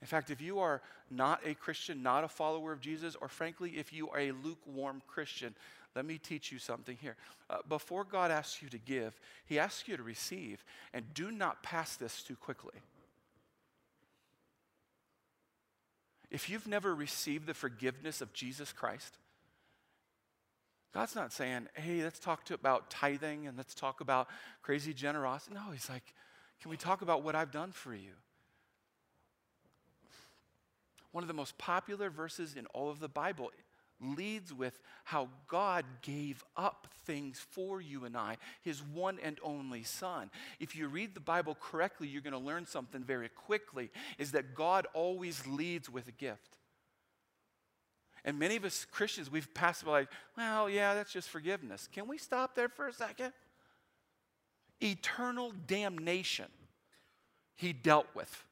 In 0.00 0.06
fact, 0.06 0.30
if 0.30 0.40
you 0.40 0.58
are 0.58 0.82
not 1.10 1.40
a 1.44 1.54
Christian, 1.54 2.02
not 2.02 2.22
a 2.22 2.28
follower 2.28 2.72
of 2.72 2.80
Jesus, 2.80 3.16
or 3.20 3.28
frankly, 3.28 3.72
if 3.76 3.92
you 3.92 4.10
are 4.10 4.20
a 4.20 4.32
lukewarm 4.32 5.00
Christian, 5.06 5.54
let 5.94 6.04
me 6.04 6.18
teach 6.18 6.52
you 6.52 6.58
something 6.58 6.98
here. 7.00 7.16
Uh, 7.48 7.58
before 7.68 8.04
God 8.04 8.30
asks 8.30 8.60
you 8.60 8.68
to 8.68 8.78
give, 8.78 9.18
He 9.46 9.58
asks 9.58 9.88
you 9.88 9.96
to 9.96 10.02
receive, 10.02 10.62
and 10.92 11.14
do 11.14 11.30
not 11.30 11.62
pass 11.62 11.96
this 11.96 12.22
too 12.22 12.36
quickly. 12.36 12.74
If 16.30 16.50
you've 16.50 16.66
never 16.66 16.94
received 16.94 17.46
the 17.46 17.54
forgiveness 17.54 18.20
of 18.20 18.34
Jesus 18.34 18.72
Christ, 18.72 19.16
God's 20.92 21.14
not 21.14 21.32
saying, 21.32 21.68
hey, 21.74 22.02
let's 22.02 22.18
talk 22.18 22.44
to 22.46 22.54
about 22.54 22.90
tithing 22.90 23.46
and 23.46 23.56
let's 23.56 23.74
talk 23.74 24.00
about 24.00 24.28
crazy 24.62 24.94
generosity. 24.94 25.54
No, 25.54 25.70
He's 25.72 25.90
like, 25.90 26.14
can 26.60 26.70
we 26.70 26.76
talk 26.76 27.02
about 27.02 27.22
what 27.22 27.34
I've 27.34 27.50
done 27.50 27.72
for 27.72 27.94
you? 27.94 28.12
One 31.12 31.22
of 31.22 31.28
the 31.28 31.34
most 31.34 31.56
popular 31.58 32.10
verses 32.10 32.56
in 32.56 32.66
all 32.66 32.90
of 32.90 33.00
the 33.00 33.08
Bible 33.08 33.50
leads 34.00 34.52
with 34.52 34.78
how 35.04 35.28
God 35.48 35.84
gave 36.02 36.44
up 36.56 36.88
things 37.04 37.38
for 37.38 37.80
you 37.80 38.04
and 38.04 38.16
I, 38.16 38.36
his 38.62 38.82
one 38.82 39.18
and 39.22 39.38
only 39.42 39.82
son. 39.82 40.30
If 40.60 40.76
you 40.76 40.88
read 40.88 41.14
the 41.14 41.20
Bible 41.20 41.56
correctly, 41.58 42.08
you're 42.08 42.22
going 42.22 42.32
to 42.32 42.38
learn 42.38 42.66
something 42.66 43.02
very 43.02 43.28
quickly 43.28 43.90
is 44.18 44.32
that 44.32 44.54
God 44.54 44.86
always 44.92 45.46
leads 45.46 45.88
with 45.88 46.08
a 46.08 46.12
gift. 46.12 46.58
And 48.26 48.40
many 48.40 48.56
of 48.56 48.64
us 48.64 48.84
Christians, 48.90 49.30
we've 49.30 49.52
passed 49.54 49.84
by 49.84 49.92
like, 49.92 50.08
well, 50.36 50.68
yeah, 50.68 50.94
that's 50.94 51.12
just 51.12 51.28
forgiveness. 51.28 51.88
Can 51.92 52.08
we 52.08 52.18
stop 52.18 52.56
there 52.56 52.68
for 52.68 52.88
a 52.88 52.92
second? 52.92 53.32
Eternal 54.82 55.52
damnation 55.66 56.46
he 57.54 57.72
dealt 57.72 58.08
with. 58.14 58.44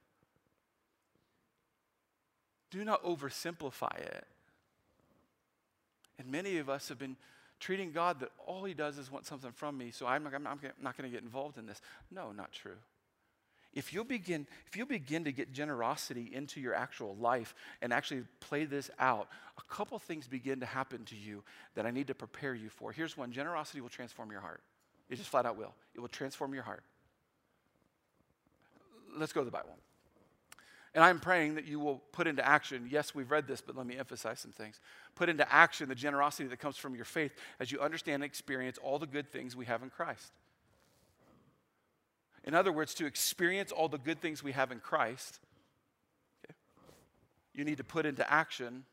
Do 2.71 2.85
not 2.85 3.05
oversimplify 3.05 3.99
it. 3.99 4.25
And 6.19 6.31
many 6.31 6.59
of 6.59 6.71
us 6.71 6.89
have 6.89 6.99
been 6.99 7.17
treating 7.59 7.91
God 7.91 8.21
that 8.21 8.31
all 8.47 8.65
he 8.65 8.75
does 8.75 8.97
is 8.97 9.11
want 9.11 9.27
something 9.27 9.53
from 9.53 9.77
me, 9.77 9.91
so 9.91 10.07
I'm, 10.07 10.27
I'm, 10.27 10.47
I'm 10.47 10.61
not 10.81 10.97
going 10.97 11.11
to 11.11 11.15
get 11.15 11.25
involved 11.25 11.59
in 11.59 11.67
this. 11.67 11.81
No, 12.11 12.31
not 12.33 12.53
true 12.53 12.77
if 13.75 13.93
you 13.93 14.05
begin 14.05 14.47
if 14.67 14.77
you 14.77 14.87
begin 14.87 15.25
to 15.25 15.33
get 15.33 15.53
generosity 15.53 16.31
into 16.33 16.61
your 16.61 16.75
actual 16.75 17.17
life 17.17 17.55
and 17.83 17.93
actually 17.93 18.23
play 18.41 18.65
this 18.65 18.91
out 18.99 19.29
a 19.59 19.75
couple 19.75 19.99
things 19.99 20.27
begin 20.27 20.61
to 20.61 20.67
happen 20.67 21.05
to 21.05 21.17
you 21.17 21.43
that 21.75 21.87
i 21.87 21.91
need 21.91 22.07
to 22.07 22.15
prepare 22.15 22.55
you 22.55 22.69
for. 22.69 22.93
Here's 22.93 23.17
one 23.17 23.33
generosity 23.33 23.81
will 23.81 23.89
transform 23.89 24.31
your 24.31 24.41
heart. 24.41 24.61
It 25.09 25.17
just 25.17 25.29
flat 25.29 25.47
out 25.47 25.57
will. 25.57 25.75
It 25.95 26.01
will 26.01 26.09
transform 26.09 26.55
your 26.55 26.63
heart. 26.63 26.83
Let's 29.17 29.33
go 29.33 29.41
to 29.41 29.45
the 29.45 29.51
bible. 29.51 29.77
And 30.95 31.03
i'm 31.03 31.19
praying 31.19 31.57
that 31.57 31.67
you 31.67 31.81
will 31.81 32.03
put 32.13 32.29
into 32.29 32.47
action 32.47 32.87
yes 32.89 33.15
we've 33.17 33.31
read 33.31 33.49
this 33.49 33.61
but 33.61 33.77
let 33.77 33.87
me 33.87 33.97
emphasize 33.97 34.41
some 34.41 34.53
things. 34.53 34.81
Put 35.15 35.29
into 35.29 35.51
action 35.53 35.89
the 35.89 35.95
generosity 35.95 36.49
that 36.49 36.59
comes 36.59 36.77
from 36.77 36.95
your 36.95 37.05
faith 37.05 37.33
as 37.61 37.73
you 37.73 37.81
understand 37.81 38.17
and 38.17 38.25
experience 38.25 38.79
all 38.79 38.99
the 38.99 39.07
good 39.07 39.31
things 39.31 39.57
we 39.57 39.67
have 39.67 39.83
in 39.83 39.91
christ 39.91 40.33
in 42.45 42.55
other 42.55 42.71
words, 42.71 42.95
to 42.95 43.07
experience 43.07 43.73
all 43.73 43.89
the 43.89 43.99
good 43.99 44.21
things 44.21 44.43
we 44.43 44.53
have 44.53 44.71
in 44.71 44.79
Christ, 44.79 45.41
okay, 46.45 46.55
you 47.55 47.65
need 47.65 47.79
to 47.79 47.85
put 47.85 48.07
into 48.07 48.31
action 48.31 48.85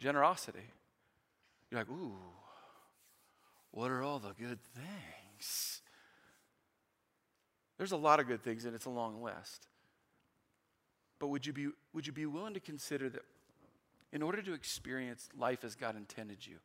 generosity. 0.00 0.66
You're 1.70 1.80
like, 1.80 1.90
ooh, 1.90 2.16
what 3.70 3.90
are 3.90 4.02
all 4.02 4.18
the 4.18 4.32
good 4.38 4.58
things? 4.74 5.82
There's 7.76 7.92
a 7.92 7.96
lot 7.96 8.20
of 8.20 8.26
good 8.26 8.42
things, 8.42 8.64
and 8.64 8.74
it's 8.74 8.86
a 8.86 8.90
long 8.90 9.22
list. 9.22 9.66
But 11.18 11.28
would 11.28 11.46
you 11.46 11.52
be, 11.52 11.68
would 11.92 12.06
you 12.06 12.12
be 12.12 12.26
willing 12.26 12.54
to 12.54 12.60
consider 12.60 13.08
that 13.10 13.22
in 14.12 14.22
order 14.22 14.40
to 14.42 14.52
experience 14.52 15.28
life 15.36 15.64
as 15.64 15.74
God 15.74 15.96
intended 15.96 16.46
you, 16.46 16.56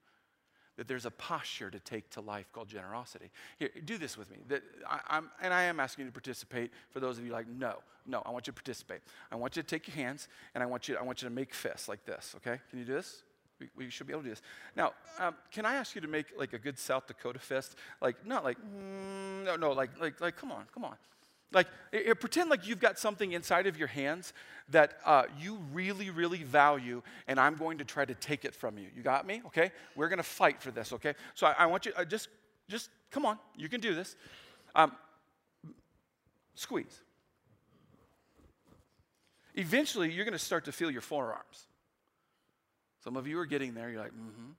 that 0.80 0.88
there's 0.88 1.06
a 1.06 1.12
posture 1.12 1.70
to 1.70 1.78
take 1.78 2.10
to 2.10 2.22
life 2.22 2.50
called 2.54 2.70
generosity. 2.70 3.30
Here, 3.58 3.70
do 3.84 3.98
this 3.98 4.18
with 4.18 4.32
me. 4.32 4.38
That 4.48 4.64
I, 4.90 5.20
and 5.42 5.54
I 5.54 5.64
am 5.64 5.78
asking 5.78 6.06
you 6.06 6.10
to 6.10 6.14
participate. 6.14 6.72
For 6.92 7.02
those 7.02 7.18
of 7.18 7.26
you 7.26 7.34
like, 7.34 7.50
no, 7.50 7.80
no, 8.08 8.24
I 8.26 8.30
want 8.30 8.48
you 8.48 8.54
to 8.54 8.56
participate. 8.56 9.02
I 9.30 9.36
want 9.36 9.58
you 9.58 9.62
to 9.62 9.68
take 9.68 9.90
your 9.90 9.98
hands 9.98 10.30
and 10.56 10.64
I 10.64 10.68
want 10.68 10.88
you, 10.88 10.96
I 10.96 11.04
want 11.04 11.22
you 11.22 11.28
to 11.28 11.36
make 11.36 11.54
fists 11.54 11.90
like 11.90 12.06
this. 12.06 12.34
Okay? 12.38 12.62
Can 12.70 12.80
you 12.80 12.86
do 12.86 12.94
this? 12.94 13.24
We, 13.60 13.68
we 13.76 13.90
should 13.90 14.08
be 14.08 14.14
able 14.14 14.22
to 14.22 14.30
do 14.30 14.32
this. 14.32 14.42
Now, 14.78 14.94
um, 15.20 15.36
can 15.52 15.66
I 15.66 15.76
ask 15.76 15.96
you 15.96 16.00
to 16.00 16.08
make 16.08 16.28
like 16.38 16.54
a 16.54 16.58
good 16.58 16.80
South 16.80 17.08
Dakota 17.08 17.40
fist? 17.40 17.76
Like 18.02 18.26
not 18.26 18.46
like 18.46 18.58
mm, 18.58 19.44
no, 19.44 19.58
no, 19.58 19.74
like 19.74 20.00
like 20.00 20.22
like 20.22 20.38
come 20.38 20.54
on, 20.54 20.64
come 20.74 20.86
on. 20.86 20.96
Like, 21.52 21.68
pretend 22.20 22.50
like 22.50 22.68
you've 22.68 22.80
got 22.80 23.00
something 23.00 23.32
inside 23.32 23.66
of 23.66 23.78
your 23.78 23.88
hands 23.88 24.34
that 24.70 25.00
uh, 25.04 25.24
you 25.40 25.60
really, 25.74 26.12
really 26.12 26.44
value, 26.44 27.02
and 27.28 27.40
I'm 27.40 27.56
going 27.56 27.80
to 27.80 27.86
try 27.86 28.06
to 28.06 28.14
take 28.14 28.46
it 28.46 28.54
from 28.54 28.78
you. 28.78 28.88
You 28.96 29.02
got 29.02 29.26
me? 29.26 29.42
Okay? 29.48 29.72
We're 29.96 30.10
going 30.10 30.18
to 30.18 30.24
fight 30.24 30.62
for 30.62 30.70
this, 30.70 30.94
okay? 30.94 31.16
So 31.34 31.48
I, 31.48 31.56
I 31.60 31.66
want 31.66 31.88
you, 31.88 31.94
uh, 31.96 32.06
just, 32.06 32.28
just 32.68 32.90
come 33.10 33.26
on. 33.26 33.40
You 33.58 33.68
can 33.68 33.82
do 33.82 33.96
this. 33.96 34.16
Um, 34.76 34.92
squeeze. 36.54 37.02
Eventually, 39.56 40.12
you're 40.12 40.26
going 40.26 40.34
to 40.34 40.40
start 40.40 40.66
to 40.66 40.72
feel 40.72 40.92
your 40.92 41.02
forearms. 41.02 41.68
Some 43.04 43.18
of 43.18 43.28
you 43.28 43.40
are 43.40 43.46
getting 43.46 43.74
there. 43.74 43.90
You're 43.90 44.02
like, 44.02 44.12
mm 44.12 44.34
hmm. 44.36 44.52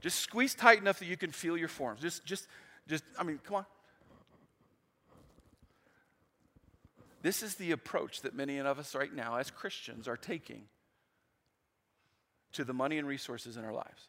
Just 0.00 0.18
squeeze 0.18 0.54
tight 0.54 0.78
enough 0.78 0.98
that 0.98 1.06
you 1.06 1.16
can 1.16 1.30
feel 1.30 1.56
your 1.56 1.68
forearms. 1.68 2.00
Just, 2.00 2.24
just, 2.24 2.48
just, 2.88 3.04
I 3.16 3.22
mean, 3.22 3.38
come 3.44 3.56
on. 3.56 3.66
This 7.22 7.42
is 7.42 7.54
the 7.54 7.70
approach 7.70 8.22
that 8.22 8.34
many 8.34 8.58
of 8.58 8.78
us 8.78 8.94
right 8.94 9.14
now, 9.14 9.36
as 9.36 9.50
Christians, 9.50 10.08
are 10.08 10.16
taking 10.16 10.64
to 12.52 12.64
the 12.64 12.72
money 12.74 12.98
and 12.98 13.06
resources 13.06 13.56
in 13.56 13.64
our 13.64 13.72
lives. 13.72 14.08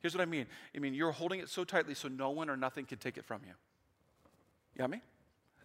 Here's 0.00 0.14
what 0.14 0.22
I 0.22 0.26
mean 0.26 0.46
I 0.74 0.78
mean, 0.78 0.94
you're 0.94 1.12
holding 1.12 1.40
it 1.40 1.48
so 1.48 1.64
tightly 1.64 1.94
so 1.94 2.08
no 2.08 2.30
one 2.30 2.50
or 2.50 2.56
nothing 2.56 2.84
can 2.84 2.98
take 2.98 3.16
it 3.16 3.24
from 3.24 3.40
you. 3.44 3.54
You 4.74 4.86
got? 4.86 5.00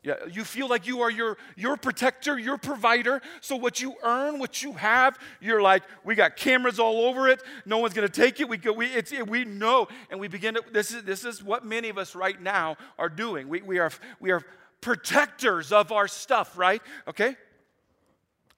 Yeah, 0.04 0.16
you 0.30 0.44
feel 0.44 0.68
like 0.68 0.86
you 0.86 1.02
are 1.02 1.10
your, 1.10 1.38
your 1.56 1.78
protector, 1.78 2.38
your 2.38 2.58
provider. 2.58 3.22
So 3.40 3.56
what 3.56 3.82
you 3.82 3.96
earn, 4.04 4.38
what 4.38 4.62
you 4.62 4.74
have, 4.74 5.18
you're 5.40 5.62
like, 5.62 5.84
we 6.04 6.14
got 6.14 6.36
cameras 6.36 6.78
all 6.78 7.06
over 7.06 7.30
it. 7.30 7.42
No 7.66 7.78
one's 7.78 7.94
going 7.94 8.08
to 8.08 8.14
take 8.14 8.42
it. 8.42 8.50
We, 8.50 8.58
go, 8.58 8.74
we, 8.74 8.88
it's, 8.88 9.14
we 9.28 9.46
know. 9.46 9.88
And 10.10 10.20
we 10.20 10.28
begin 10.28 10.56
to, 10.56 10.64
this 10.74 10.94
is, 10.94 11.04
this 11.04 11.24
is 11.24 11.42
what 11.42 11.64
many 11.66 11.88
of 11.88 11.98
us 11.98 12.16
right 12.16 12.40
now 12.42 12.76
are 13.00 13.08
doing. 13.08 13.48
We, 13.48 13.62
we, 13.62 13.80
are, 13.80 13.92
we 14.20 14.32
are 14.32 14.44
protectors 14.84 15.72
of 15.72 15.92
our 15.92 16.08
stuff, 16.08 16.58
right? 16.58 16.82
Okay? 17.08 17.36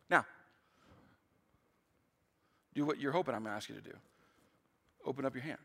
Now, 0.10 0.26
do 2.74 2.86
what 2.86 3.00
you're 3.00 3.12
hoping 3.12 3.36
I'm 3.36 3.44
going 3.44 3.52
to 3.52 3.58
ask 3.58 3.70
you 3.70 3.76
to 3.76 3.82
do 3.82 3.96
open 5.06 5.24
up 5.24 5.36
your 5.36 5.44
hands. 5.44 5.60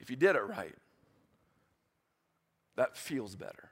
If 0.00 0.10
you 0.10 0.16
did 0.16 0.36
it 0.36 0.40
right, 0.40 0.74
that 2.76 2.96
feels 2.96 3.36
better. 3.36 3.70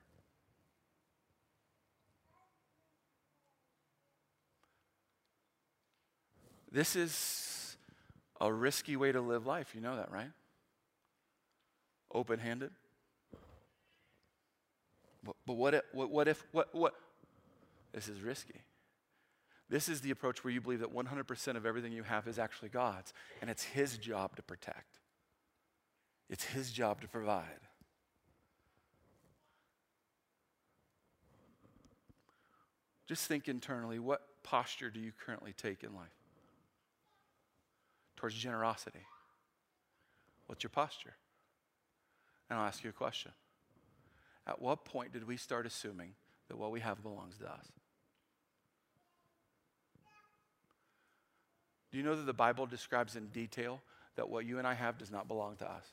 This 6.70 6.96
is 6.96 7.76
a 8.40 8.50
risky 8.50 8.96
way 8.96 9.12
to 9.12 9.20
live 9.20 9.46
life. 9.46 9.74
You 9.74 9.82
know 9.82 9.96
that, 9.96 10.10
right? 10.10 10.30
Open 12.12 12.38
handed? 12.38 12.70
But, 15.24 15.36
but 15.46 15.54
what, 15.54 15.74
if, 15.74 15.82
what, 15.92 16.10
what 16.10 16.28
if, 16.28 16.44
what, 16.52 16.74
what? 16.74 16.94
This 17.92 18.08
is 18.08 18.20
risky. 18.20 18.60
This 19.68 19.88
is 19.88 20.00
the 20.00 20.10
approach 20.10 20.44
where 20.44 20.52
you 20.52 20.60
believe 20.60 20.80
that 20.80 20.94
100% 20.94 21.56
of 21.56 21.64
everything 21.64 21.92
you 21.92 22.02
have 22.02 22.26
is 22.26 22.38
actually 22.38 22.68
God's, 22.68 23.12
and 23.40 23.48
it's 23.48 23.62
His 23.62 23.96
job 23.96 24.36
to 24.36 24.42
protect, 24.42 24.98
it's 26.28 26.44
His 26.44 26.70
job 26.70 27.00
to 27.00 27.08
provide. 27.08 27.46
Just 33.08 33.26
think 33.26 33.48
internally 33.48 33.98
what 33.98 34.22
posture 34.42 34.88
do 34.88 35.00
you 35.00 35.12
currently 35.24 35.52
take 35.52 35.82
in 35.82 35.94
life? 35.94 36.06
Towards 38.16 38.34
generosity. 38.36 39.04
What's 40.46 40.62
your 40.62 40.70
posture? 40.70 41.14
And 42.52 42.60
I'll 42.60 42.66
ask 42.66 42.84
you 42.84 42.90
a 42.90 42.92
question. 42.92 43.32
At 44.46 44.60
what 44.60 44.84
point 44.84 45.14
did 45.14 45.26
we 45.26 45.38
start 45.38 45.64
assuming 45.64 46.10
that 46.48 46.58
what 46.58 46.70
we 46.70 46.80
have 46.80 47.02
belongs 47.02 47.38
to 47.38 47.50
us? 47.50 47.72
Do 51.90 51.96
you 51.96 52.02
know 52.02 52.14
that 52.14 52.26
the 52.26 52.34
Bible 52.34 52.66
describes 52.66 53.16
in 53.16 53.28
detail 53.28 53.80
that 54.16 54.28
what 54.28 54.44
you 54.44 54.58
and 54.58 54.66
I 54.66 54.74
have 54.74 54.98
does 54.98 55.10
not 55.10 55.28
belong 55.28 55.56
to 55.56 55.64
us? 55.64 55.86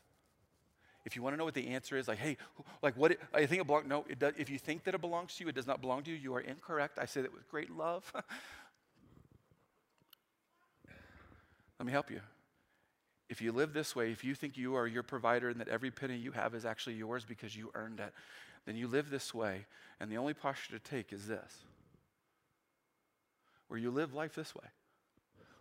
If 1.06 1.16
you 1.16 1.24
want 1.24 1.32
to 1.32 1.38
know 1.38 1.46
what 1.46 1.54
the 1.54 1.70
answer 1.70 1.96
is, 1.96 2.10
like, 2.10 2.18
hey, 2.18 2.36
like 2.82 2.98
what? 2.98 3.12
It, 3.12 3.22
I 3.34 3.46
think 3.46 3.62
it 3.62 3.66
belongs. 3.66 3.88
No, 3.88 4.04
it 4.10 4.20
does. 4.20 4.34
If 4.38 4.50
you 4.50 4.58
think 4.60 4.84
that 4.84 4.94
it 4.94 5.00
belongs 5.00 5.36
to 5.36 5.46
you, 5.46 5.50
it 5.50 5.56
does 5.56 5.66
not 5.66 5.80
belong 5.80 6.04
to 6.04 6.12
you. 6.12 6.18
You 6.18 6.36
are 6.36 6.42
incorrect. 6.42 7.00
I 7.00 7.06
say 7.06 7.22
that 7.22 7.34
with 7.34 7.48
great 7.48 7.72
love. 7.72 8.12
Let 11.80 11.86
me 11.86 11.94
help 11.94 12.12
you. 12.12 12.20
If 13.30 13.42
you 13.42 13.52
live 13.52 13.74
this 13.74 13.96
way, 13.96 14.12
if 14.12 14.24
you 14.24 14.34
think 14.34 14.58
you 14.58 14.76
are 14.76 14.88
your 14.88 15.04
provider 15.04 15.50
and 15.50 15.60
that 15.60 15.68
every 15.68 15.92
penny 15.92 16.18
you 16.18 16.32
have 16.32 16.56
is 16.56 16.66
actually 16.66 16.96
yours 16.96 17.24
because 17.26 17.56
you 17.56 17.70
earned 17.76 18.00
it, 18.00 18.12
then 18.66 18.76
you 18.76 18.88
live 18.88 19.10
this 19.10 19.34
way. 19.34 19.68
And 20.00 20.12
the 20.12 20.18
only 20.18 20.34
posture 20.34 20.78
to 20.78 20.80
take 20.80 21.14
is 21.14 21.28
this 21.28 21.64
where 23.68 23.80
you 23.80 23.92
live 23.92 24.16
life 24.16 24.34
this 24.34 24.56
way, 24.56 24.66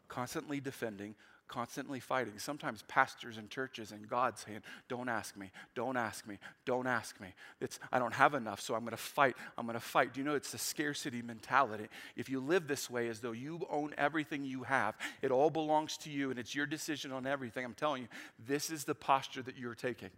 constantly 0.09 0.61
defending, 0.61 1.15
constantly 1.49 1.99
fighting. 1.99 2.35
Sometimes 2.39 2.85
pastors 2.89 3.39
and 3.39 3.51
churches 3.51 3.91
and 3.91 4.09
God 4.09 4.39
saying, 4.39 4.61
Don't 4.89 5.09
ask 5.09 5.37
me, 5.37 5.51
don't 5.75 5.97
ask 5.97 6.27
me, 6.27 6.39
don't 6.65 6.87
ask 6.87 7.21
me. 7.21 7.29
It's, 7.61 7.81
I 7.91 7.99
don't 7.99 8.15
have 8.15 8.35
enough, 8.35 8.61
so 8.61 8.75
I'm 8.75 8.83
going 8.83 8.91
to 8.91 8.97
fight, 8.97 9.35
I'm 9.57 9.67
going 9.67 9.79
to 9.79 9.85
fight. 9.85 10.13
Do 10.13 10.21
you 10.21 10.27
know 10.27 10.35
it's 10.35 10.53
the 10.53 10.59
scarcity 10.59 11.23
mentality? 11.23 11.89
If 12.17 12.29
you 12.29 12.41
live 12.41 12.69
this 12.69 12.89
way 12.91 13.09
as 13.09 13.21
though 13.21 13.33
you 13.33 13.67
own 13.71 13.95
everything 13.99 14.45
you 14.45 14.63
have, 14.65 14.97
it 15.23 15.31
all 15.31 15.51
belongs 15.51 15.97
to 15.99 16.11
you 16.11 16.31
and 16.31 16.39
it's 16.39 16.55
your 16.55 16.67
decision 16.67 17.11
on 17.11 17.27
everything, 17.27 17.65
I'm 17.65 17.75
telling 17.75 18.03
you, 18.03 18.09
this 18.47 18.71
is 18.71 18.85
the 18.85 18.95
posture 18.95 19.43
that 19.43 19.57
you're 19.57 19.75
taking. 19.75 20.11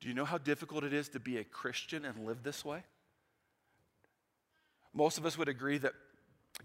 Do 0.00 0.08
you 0.08 0.14
know 0.14 0.24
how 0.24 0.38
difficult 0.38 0.84
it 0.84 0.92
is 0.92 1.08
to 1.10 1.20
be 1.20 1.38
a 1.38 1.44
Christian 1.44 2.04
and 2.04 2.24
live 2.24 2.42
this 2.42 2.64
way? 2.64 2.84
Most 4.94 5.18
of 5.18 5.26
us 5.26 5.36
would 5.36 5.48
agree 5.48 5.78
that 5.78 5.94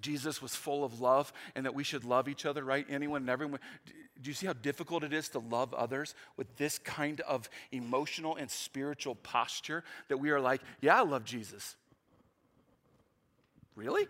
Jesus 0.03 0.41
was 0.41 0.53
full 0.55 0.83
of 0.83 0.99
love 0.99 1.33
and 1.55 1.65
that 1.65 1.73
we 1.73 1.83
should 1.83 2.03
love 2.03 2.27
each 2.27 2.45
other, 2.45 2.63
right? 2.63 2.85
Anyone 2.89 3.21
and 3.21 3.29
everyone. 3.29 3.59
Do 4.21 4.29
you 4.29 4.33
see 4.33 4.45
how 4.45 4.53
difficult 4.53 5.03
it 5.03 5.13
is 5.13 5.29
to 5.29 5.39
love 5.39 5.73
others 5.73 6.13
with 6.37 6.55
this 6.57 6.77
kind 6.77 7.21
of 7.21 7.49
emotional 7.71 8.35
and 8.35 8.51
spiritual 8.51 9.15
posture 9.15 9.83
that 10.09 10.17
we 10.17 10.29
are 10.29 10.39
like, 10.39 10.61
yeah, 10.81 10.99
I 10.99 11.03
love 11.03 11.23
Jesus? 11.23 11.75
Really? 13.75 14.07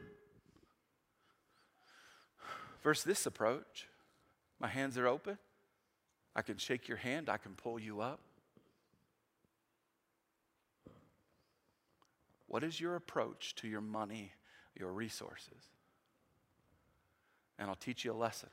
Versus 2.84 3.06
this 3.06 3.25
approach, 3.25 3.88
my 4.60 4.67
hands 4.67 4.97
are 4.97 5.08
open. 5.08 5.38
I 6.36 6.41
can 6.41 6.58
shake 6.58 6.88
your 6.88 6.97
hand, 6.97 7.29
I 7.29 7.38
can 7.38 7.53
pull 7.53 7.79
you 7.79 8.01
up. 8.01 8.19
What 12.47 12.63
is 12.63 12.79
your 12.79 12.95
approach 12.95 13.56
to 13.56 13.67
your 13.67 13.82
money, 13.82 14.32
your 14.75 14.91
resources? 14.91 15.73
And 17.60 17.70
I'll 17.70 17.76
teach 17.76 18.06
you 18.06 18.12
a 18.12 18.16
lesson. 18.16 18.50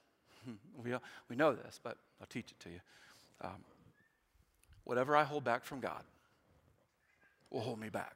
we, 0.84 0.92
we 1.28 1.36
know 1.36 1.54
this, 1.54 1.80
but 1.82 1.96
I'll 2.20 2.26
teach 2.26 2.50
it 2.50 2.60
to 2.60 2.68
you. 2.70 2.80
Um, 3.42 3.64
whatever 4.84 5.16
I 5.16 5.24
hold 5.24 5.44
back 5.44 5.64
from 5.64 5.80
God 5.80 6.02
will 7.50 7.60
hold 7.60 7.80
me 7.80 7.88
back. 7.88 8.14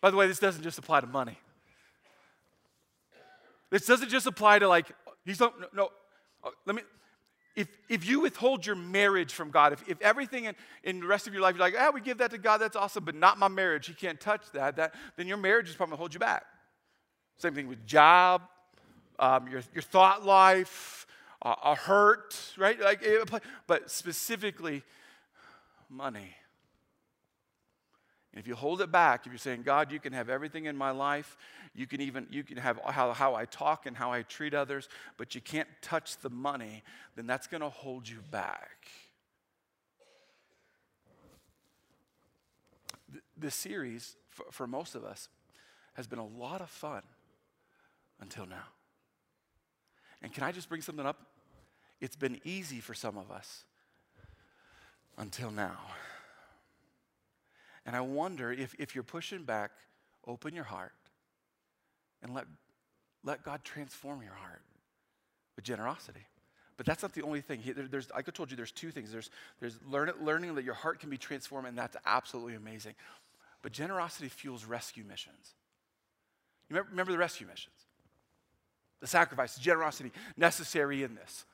By 0.00 0.10
the 0.10 0.16
way, 0.16 0.26
this 0.26 0.38
doesn't 0.38 0.62
just 0.62 0.78
apply 0.78 1.00
to 1.00 1.06
money. 1.06 1.38
This 3.70 3.86
doesn't 3.86 4.10
just 4.10 4.26
apply 4.26 4.58
to 4.58 4.68
like, 4.68 4.92
he's 5.24 5.40
not, 5.40 5.58
no, 5.58 5.66
no 5.72 5.88
uh, 6.44 6.50
let 6.66 6.76
me, 6.76 6.82
if, 7.54 7.68
if 7.88 8.06
you 8.06 8.20
withhold 8.20 8.66
your 8.66 8.76
marriage 8.76 9.32
from 9.32 9.50
God, 9.50 9.72
if, 9.72 9.88
if 9.88 10.00
everything 10.02 10.44
in, 10.44 10.54
in 10.82 11.00
the 11.00 11.06
rest 11.06 11.26
of 11.26 11.32
your 11.32 11.42
life, 11.42 11.54
you're 11.54 11.64
like, 11.64 11.74
ah, 11.78 11.90
we 11.92 12.00
give 12.00 12.18
that 12.18 12.30
to 12.32 12.38
God, 12.38 12.58
that's 12.58 12.76
awesome, 12.76 13.04
but 13.04 13.14
not 13.14 13.38
my 13.38 13.48
marriage, 13.48 13.86
he 13.86 13.94
can't 13.94 14.20
touch 14.20 14.42
that, 14.52 14.76
that 14.76 14.94
then 15.16 15.26
your 15.26 15.36
marriage 15.36 15.68
is 15.68 15.74
probably 15.74 15.90
going 15.92 15.96
to 15.96 16.00
hold 16.00 16.14
you 16.14 16.20
back. 16.20 16.44
Same 17.38 17.54
thing 17.54 17.68
with 17.68 17.86
job, 17.86 18.42
um, 19.22 19.48
your, 19.48 19.62
your 19.72 19.82
thought 19.82 20.26
life, 20.26 21.06
uh, 21.40 21.54
a 21.64 21.74
hurt, 21.76 22.36
right? 22.58 22.78
Like, 22.80 23.06
but 23.66 23.90
specifically, 23.90 24.82
money. 25.88 26.34
And 28.32 28.40
if 28.40 28.48
you 28.48 28.56
hold 28.56 28.80
it 28.80 28.90
back, 28.90 29.26
if 29.26 29.32
you're 29.32 29.38
saying, 29.38 29.62
God, 29.62 29.92
you 29.92 30.00
can 30.00 30.12
have 30.12 30.28
everything 30.28 30.64
in 30.64 30.76
my 30.76 30.90
life, 30.90 31.36
you 31.74 31.86
can 31.86 32.00
even 32.00 32.26
you 32.30 32.42
can 32.42 32.56
have 32.56 32.80
how, 32.84 33.12
how 33.12 33.34
I 33.34 33.44
talk 33.44 33.86
and 33.86 33.96
how 33.96 34.12
I 34.12 34.22
treat 34.22 34.54
others, 34.54 34.88
but 35.16 35.34
you 35.34 35.40
can't 35.40 35.68
touch 35.80 36.18
the 36.18 36.30
money, 36.30 36.82
then 37.14 37.26
that's 37.26 37.46
going 37.46 37.60
to 37.60 37.68
hold 37.68 38.08
you 38.08 38.18
back. 38.30 38.88
This 43.36 43.54
series, 43.54 44.16
for, 44.30 44.46
for 44.50 44.66
most 44.66 44.94
of 44.94 45.04
us, 45.04 45.28
has 45.94 46.06
been 46.06 46.18
a 46.18 46.26
lot 46.26 46.60
of 46.60 46.70
fun. 46.70 47.02
until 48.20 48.46
now. 48.46 48.81
And 50.22 50.32
can 50.32 50.44
I 50.44 50.52
just 50.52 50.68
bring 50.68 50.82
something 50.82 51.04
up? 51.04 51.18
It's 52.00 52.16
been 52.16 52.40
easy 52.44 52.80
for 52.80 52.94
some 52.94 53.16
of 53.16 53.30
us 53.30 53.64
until 55.18 55.50
now. 55.50 55.78
And 57.84 57.96
I 57.96 58.00
wonder 58.00 58.52
if, 58.52 58.74
if 58.78 58.94
you're 58.94 59.04
pushing 59.04 59.44
back, 59.44 59.72
open 60.26 60.54
your 60.54 60.64
heart 60.64 60.92
and 62.22 62.32
let, 62.32 62.44
let 63.24 63.42
God 63.42 63.64
transform 63.64 64.22
your 64.22 64.34
heart 64.34 64.62
with 65.56 65.64
generosity. 65.64 66.26
But 66.76 66.86
that's 66.86 67.02
not 67.02 67.12
the 67.12 67.22
only 67.22 67.40
thing. 67.40 67.60
There's, 67.90 68.10
like 68.10 68.28
I 68.28 68.32
told 68.32 68.50
you, 68.50 68.56
there's 68.56 68.72
two 68.72 68.90
things. 68.90 69.12
There's, 69.12 69.30
there's 69.60 69.78
learn, 69.88 70.10
learning 70.20 70.54
that 70.54 70.64
your 70.64 70.74
heart 70.74 71.00
can 71.00 71.10
be 71.10 71.18
transformed, 71.18 71.68
and 71.68 71.76
that's 71.76 71.96
absolutely 72.06 72.54
amazing. 72.54 72.94
But 73.62 73.72
generosity 73.72 74.28
fuels 74.28 74.64
rescue 74.64 75.04
missions. 75.04 75.54
You 76.68 76.74
remember, 76.74 76.90
remember 76.90 77.12
the 77.12 77.18
rescue 77.18 77.46
missions? 77.46 77.81
The 79.02 79.08
sacrifice, 79.08 79.56
the 79.56 79.60
generosity 79.60 80.12
necessary 80.36 81.02
in 81.02 81.16
this 81.16 81.44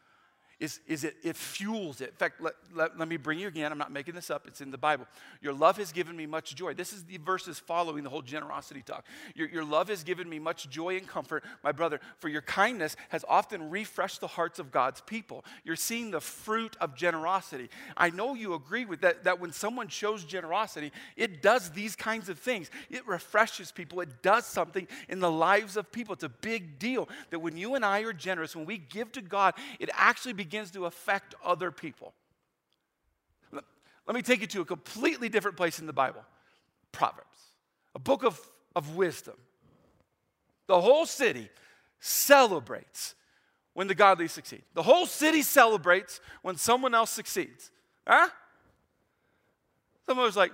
is, 0.61 0.81
is 0.89 1.05
it, 1.05 1.17
it 1.23 1.37
fuels 1.37 2.01
it. 2.01 2.09
In 2.09 2.17
fact, 2.17 2.41
let, 2.41 2.55
let, 2.75 2.99
let 2.99 3.07
me 3.07 3.17
bring 3.17 3.39
you 3.39 3.47
again. 3.47 3.71
I'm 3.71 3.79
not 3.79 3.93
making 3.93 4.15
this 4.15 4.29
up, 4.29 4.47
it's 4.49 4.61
in 4.61 4.73
the 4.73 4.79
Bible. 4.79 5.07
Your 5.41 5.53
love 5.53 5.77
has 5.77 5.93
given 5.93 6.17
me 6.17 6.27
much 6.27 6.57
joy. 6.57 6.75
This 6.75 6.93
is 6.93 7.05
the 7.05 7.19
verses 7.19 7.61
following 7.61 8.03
the 8.03 8.11
whole 8.11 8.23
generosity 8.23 8.83
talk. 8.83 9.07
Your, 9.37 9.49
your 9.49 9.65
love 9.65 9.89
has 9.89 10.03
given 10.03 10.29
me 10.29 10.41
much 10.41 10.69
joy 10.69 10.97
and 10.97 11.07
comfort, 11.07 11.45
my 11.63 11.71
brother, 11.71 12.01
for 12.19 12.29
your 12.29 12.43
kindness 12.43 12.97
has 13.11 13.25
often 13.29 13.71
refreshed 13.71 14.21
the 14.21 14.27
hearts 14.27 14.59
of 14.59 14.73
God's 14.73 15.01
people. 15.03 15.45
You're 15.63 15.77
seeing 15.77 16.11
the 16.11 16.21
fruit 16.21 16.77
of 16.81 16.97
generosity. 16.97 17.71
I 17.97 18.11
know 18.11 18.35
you 18.35 18.55
agree 18.55 18.85
with 18.85 19.03
that, 19.03 19.25
that 19.25 19.39
when 19.39 19.53
someone 19.53 19.87
shows 19.87 20.25
generosity, 20.25 20.91
it 21.17 21.41
does 21.41 21.71
these 21.71 21.95
kinds 21.95 22.29
of 22.29 22.39
things. 22.39 22.69
It 22.91 23.07
refreshes 23.07 23.71
people, 23.71 24.01
it 24.01 24.23
does 24.23 24.45
something 24.45 24.89
in 25.09 25.21
the 25.21 25.31
lives 25.31 25.77
of 25.77 25.93
people. 25.93 26.15
It's 26.15 26.25
a 26.25 26.29
big 26.29 26.81
deal 26.81 27.09
that 27.31 27.39
when 27.39 27.57
you 27.57 27.77
and 27.77 27.85
I 27.85 28.01
are 28.01 28.13
generous, 28.13 28.57
when 28.57 28.67
we 28.67 28.79
give 28.79 29.13
to 29.13 29.23
God, 29.23 29.55
it 29.79 29.89
actually 29.93 30.33
begins 30.33 30.48
begins 30.49 30.71
to 30.71 30.87
affect 30.87 31.35
other 31.45 31.71
people. 31.71 32.15
Let 33.53 34.15
me 34.15 34.23
take 34.23 34.41
you 34.41 34.47
to 34.47 34.63
a 34.63 34.65
completely 34.65 35.29
different 35.29 35.59
place 35.59 35.79
in 35.79 35.85
the 35.87 35.93
Bible 35.93 36.25
Proverbs, 36.91 37.53
a 37.95 37.99
book 37.99 38.25
of, 38.25 38.41
of 38.75 38.97
wisdom. 38.97 39.35
The 40.67 40.81
whole 40.81 41.05
city 41.05 41.51
celebrates 42.01 43.15
when 43.75 43.89
the 43.89 43.95
godly 43.95 44.27
succeed. 44.27 44.63
The 44.73 44.83
whole 44.83 45.05
city 45.05 45.43
celebrates 45.43 46.19
when 46.41 46.57
someone 46.57 46.95
else 46.95 47.11
succeeds. 47.11 47.71
Huh? 48.07 48.31
Someone 50.07 50.25
was 50.25 50.37
like, 50.37 50.53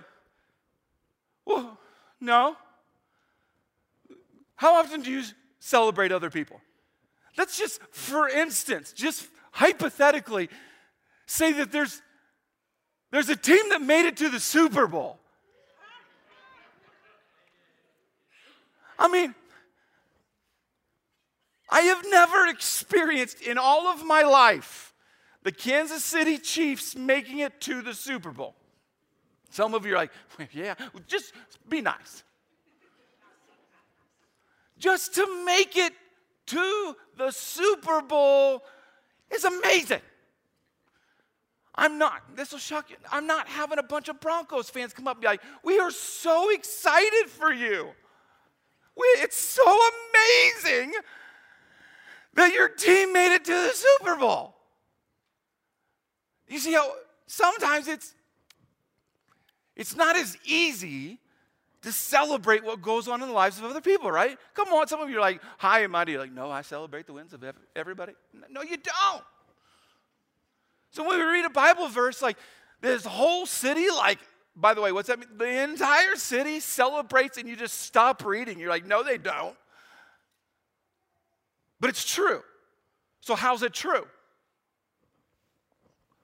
well, 1.45 1.79
no. 2.19 2.57
How 4.57 4.75
often 4.75 5.01
do 5.01 5.09
you 5.09 5.23
celebrate 5.59 6.11
other 6.11 6.29
people? 6.29 6.59
Let's 7.37 7.57
just, 7.57 7.81
for 7.91 8.27
instance, 8.27 8.91
just 8.91 9.29
hypothetically 9.55 10.49
say 11.25 11.53
that 11.53 11.71
there's, 11.71 12.01
there's 13.11 13.29
a 13.29 13.37
team 13.37 13.69
that 13.69 13.81
made 13.81 14.05
it 14.05 14.17
to 14.17 14.27
the 14.29 14.39
Super 14.39 14.85
Bowl. 14.85 15.17
I 18.99 19.07
mean, 19.07 19.33
I 21.69 21.81
have 21.81 22.03
never 22.09 22.47
experienced 22.47 23.41
in 23.41 23.57
all 23.57 23.87
of 23.87 24.05
my 24.05 24.23
life 24.23 24.93
the 25.43 25.53
Kansas 25.53 26.03
City 26.03 26.37
Chiefs 26.37 26.95
making 26.95 27.39
it 27.39 27.61
to 27.61 27.81
the 27.81 27.93
Super 27.93 28.31
Bowl. 28.31 28.55
Some 29.51 29.73
of 29.73 29.85
you 29.85 29.93
are 29.93 29.97
like, 29.97 30.11
yeah, 30.51 30.75
just 31.07 31.31
be 31.69 31.79
nice. 31.79 32.23
Just 34.77 35.15
to 35.15 35.45
make 35.45 35.77
it 35.77 35.93
to 36.47 36.95
the 37.17 37.31
Super 37.31 38.01
Bowl 38.01 38.63
is 39.35 39.43
amazing. 39.43 40.01
I'm 41.75 41.97
not, 41.97 42.35
this 42.35 42.51
will 42.51 42.59
shock 42.59 42.89
you. 42.89 42.95
I'm 43.11 43.27
not 43.27 43.47
having 43.47 43.79
a 43.79 43.83
bunch 43.83 44.07
of 44.07 44.19
Broncos 44.21 44.69
fans 44.69 44.93
come 44.93 45.07
up 45.07 45.17
and 45.17 45.21
be 45.21 45.27
like, 45.27 45.41
we 45.63 45.77
are 45.79 45.91
so 45.91 46.49
excited 46.49 47.29
for 47.29 47.51
you. 47.51 47.89
We, 48.95 49.05
it's 49.17 49.35
so 49.35 49.63
amazing 49.63 50.93
that 52.35 52.53
your 52.53 52.69
team 52.69 53.11
made 53.11 53.33
it 53.35 53.43
to 53.45 53.51
the 53.51 53.71
Super 53.73 54.15
Bowl. 54.15 54.55
You 56.47 56.59
see 56.59 56.73
how 56.73 56.91
sometimes 57.27 57.87
it's 57.87 58.13
it's 59.75 59.95
not 59.95 60.15
as 60.15 60.37
easy 60.45 61.19
to 61.85 61.91
celebrate 61.91 62.63
what 62.63 62.81
goes 62.81 63.07
on 63.07 63.21
in 63.21 63.27
the 63.27 63.33
lives 63.33 63.59
of 63.59 63.65
other 63.65 63.79
people, 63.79 64.11
right? 64.11 64.39
Come 64.55 64.69
on, 64.69 64.87
some 64.87 65.01
of 65.01 65.09
you 65.11 65.17
are 65.17 65.21
like 65.21 65.39
high 65.59 65.81
and 65.81 65.91
mighty. 65.91 66.13
You're 66.13 66.21
like, 66.21 66.31
no, 66.31 66.49
I 66.49 66.63
celebrate 66.63 67.05
the 67.05 67.13
wins 67.13 67.31
of 67.31 67.45
everybody. 67.75 68.13
No, 68.49 68.63
you 68.63 68.77
don't. 68.77 69.23
So 70.89 71.07
when 71.07 71.19
we 71.19 71.25
read 71.25 71.45
a 71.45 71.51
Bible 71.51 71.87
verse, 71.87 72.23
like 72.23 72.37
this 72.81 73.05
whole 73.05 73.45
city, 73.45 73.87
like, 73.91 74.17
by 74.55 74.73
the 74.73 74.81
way, 74.81 74.91
what's 74.91 75.09
that 75.09 75.19
mean? 75.19 75.29
The 75.37 75.61
entire 75.61 76.15
city 76.15 76.59
celebrates 76.59 77.37
and 77.37 77.47
you 77.47 77.55
just 77.55 77.81
stop 77.81 78.25
reading. 78.25 78.59
You're 78.59 78.69
like, 78.69 78.87
no, 78.87 79.03
they 79.03 79.19
don't. 79.19 79.55
But 81.79 81.91
it's 81.91 82.03
true. 82.03 82.41
So, 83.21 83.35
how's 83.35 83.61
it 83.61 83.73
true? 83.73 84.07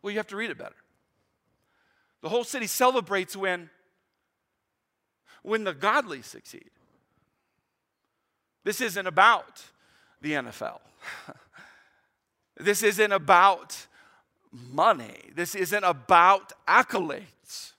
Well, 0.02 0.10
you 0.10 0.17
have 0.17 0.28
to 0.28 0.36
read 0.36 0.50
it 0.50 0.58
better. 0.58 0.76
The 2.21 2.30
whole 2.30 2.45
city 2.45 2.65
celebrates 2.65 3.36
when 3.36 3.69
when 5.41 5.63
the 5.63 5.73
godly 5.73 6.21
succeed. 6.21 6.69
This 8.63 8.82
isn't 8.82 9.08
about 9.08 9.63
the 10.21 10.34
NFL. 10.34 10.80
this 12.58 12.84
isn't 12.84 13.12
about 13.12 13.88
money. 14.51 15.32
This 15.36 15.56
isn't 15.56 15.84
about 15.84 16.54
accolades. 16.67 17.73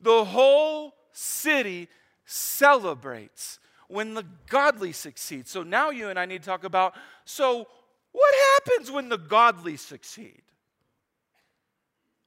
The 0.00 0.24
whole 0.24 0.94
city 1.12 1.88
celebrates 2.26 3.58
when 3.88 4.14
the 4.14 4.24
godly 4.48 4.92
succeed. 4.92 5.48
So 5.48 5.62
now 5.62 5.90
you 5.90 6.08
and 6.08 6.18
I 6.18 6.26
need 6.26 6.42
to 6.42 6.48
talk 6.48 6.64
about 6.64 6.94
so 7.24 7.66
what 8.12 8.34
happens 8.54 8.90
when 8.90 9.08
the 9.08 9.18
godly 9.18 9.76
succeed? 9.76 10.42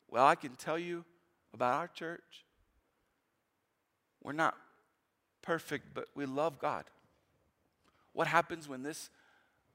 Well, 0.10 0.26
I 0.26 0.36
can 0.36 0.56
tell 0.56 0.78
you 0.78 1.06
about 1.54 1.74
our 1.76 1.88
church 1.88 2.47
we're 4.24 4.34
not 4.34 4.56
perfect, 5.42 5.94
but 5.94 6.06
we 6.16 6.26
love 6.26 6.60
God. 6.60 6.86
What 8.14 8.28
happens 8.28 8.68
when 8.68 8.84
this 8.84 9.10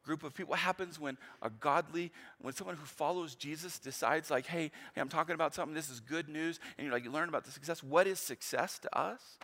group 0.05 0.25
of 0.25 0.35
people, 0.35 0.51
what 0.51 0.59
happens 0.59 0.99
when 0.99 1.17
a 1.41 1.49
godly, 1.49 2.11
when 2.41 2.55
someone 2.55 2.77
who 2.77 2.85
follows 2.85 3.35
Jesus 3.35 3.79
decides, 3.79 4.31
like, 4.31 4.47
hey, 4.47 4.71
hey, 4.95 5.01
I'm 5.01 5.09
talking 5.09 5.35
about 5.35 5.55
something, 5.55 5.75
this 5.75 5.91
is 5.91 6.01
good 6.01 6.29
news, 6.29 6.59
and 6.77 6.85
you're 6.85 6.93
like, 6.93 7.05
you 7.05 7.11
learn 7.11 7.29
about 7.29 7.45
the 7.45 7.53
success. 7.53 7.83
What 7.83 8.07
is 8.07 8.19
success 8.19 8.79
to 8.81 8.99
us? 8.99 9.39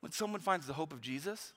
When 0.00 0.10
someone 0.12 0.40
finds 0.40 0.66
the 0.66 0.72
hope 0.72 0.92
of 0.92 1.02
Jesus, 1.02 1.52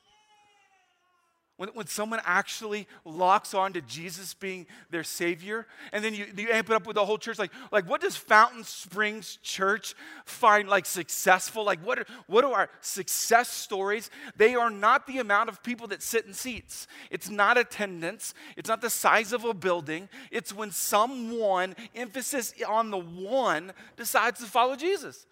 when, 1.58 1.70
when 1.70 1.86
someone 1.86 2.20
actually 2.26 2.88
locks 3.06 3.54
on 3.54 3.74
to 3.74 3.82
Jesus 3.82 4.34
being 4.34 4.66
their 4.90 5.04
Savior, 5.04 5.68
and 5.92 6.04
then 6.04 6.16
you, 6.16 6.26
you 6.36 6.50
amp 6.52 6.70
it 6.70 6.76
up 6.76 6.88
with 6.88 6.96
the 6.96 7.06
whole 7.06 7.20
church, 7.20 7.38
like, 7.38 7.52
like 7.72 7.88
what 7.88 8.02
does 8.02 8.16
Fountain 8.16 8.64
Springs 8.64 9.38
Church 9.44 9.94
find 10.26 10.68
like 10.68 10.86
successful? 10.86 11.64
Like, 11.64 11.80
what 11.86 12.00
are, 12.00 12.06
what 12.28 12.44
are 12.44 12.54
our 12.54 12.70
success 12.82 13.50
stories? 13.50 14.10
They 14.36 14.56
are 14.56 14.72
not 14.72 15.06
the 15.06 15.20
amount 15.20 15.50
of 15.50 15.62
people 15.62 15.88
that 15.88 16.02
sit 16.02 16.26
in 16.26 16.34
seats. 16.34 16.88
It's 17.12 17.30
not 17.30 17.58
attendance. 17.58 18.34
It's 18.58 18.70
not 18.70 18.82
the 18.82 18.90
size 18.90 19.32
of 19.32 19.46
a 19.46 19.54
building. 19.54 20.10
It's 20.32 20.54
when 20.54 20.72
someone, 20.72 21.76
emphasis 21.94 22.54
on 22.68 22.90
the 22.90 22.98
one, 22.98 23.74
decides 23.96 24.40
to 24.40 24.48
follow 24.48 24.76
Jesus. 24.76 25.28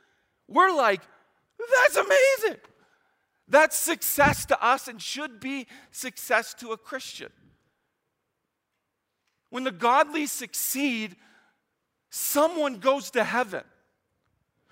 We're 0.48 0.72
like, 0.72 1.02
that's 1.58 1.96
amazing. 1.96 2.60
That's 3.52 3.76
success 3.76 4.46
to 4.46 4.66
us 4.66 4.88
and 4.88 5.02
should 5.02 5.42
be 5.42 5.68
success 5.92 6.54
to 6.56 6.72
a 6.72 6.78
Christian. 6.78 7.30
When 9.50 9.66
the 9.66 9.72
godly 9.72 10.26
succeed, 10.26 11.18
someone 12.10 12.78
goes 12.78 13.12
to 13.12 13.26
heaven. 13.26 13.64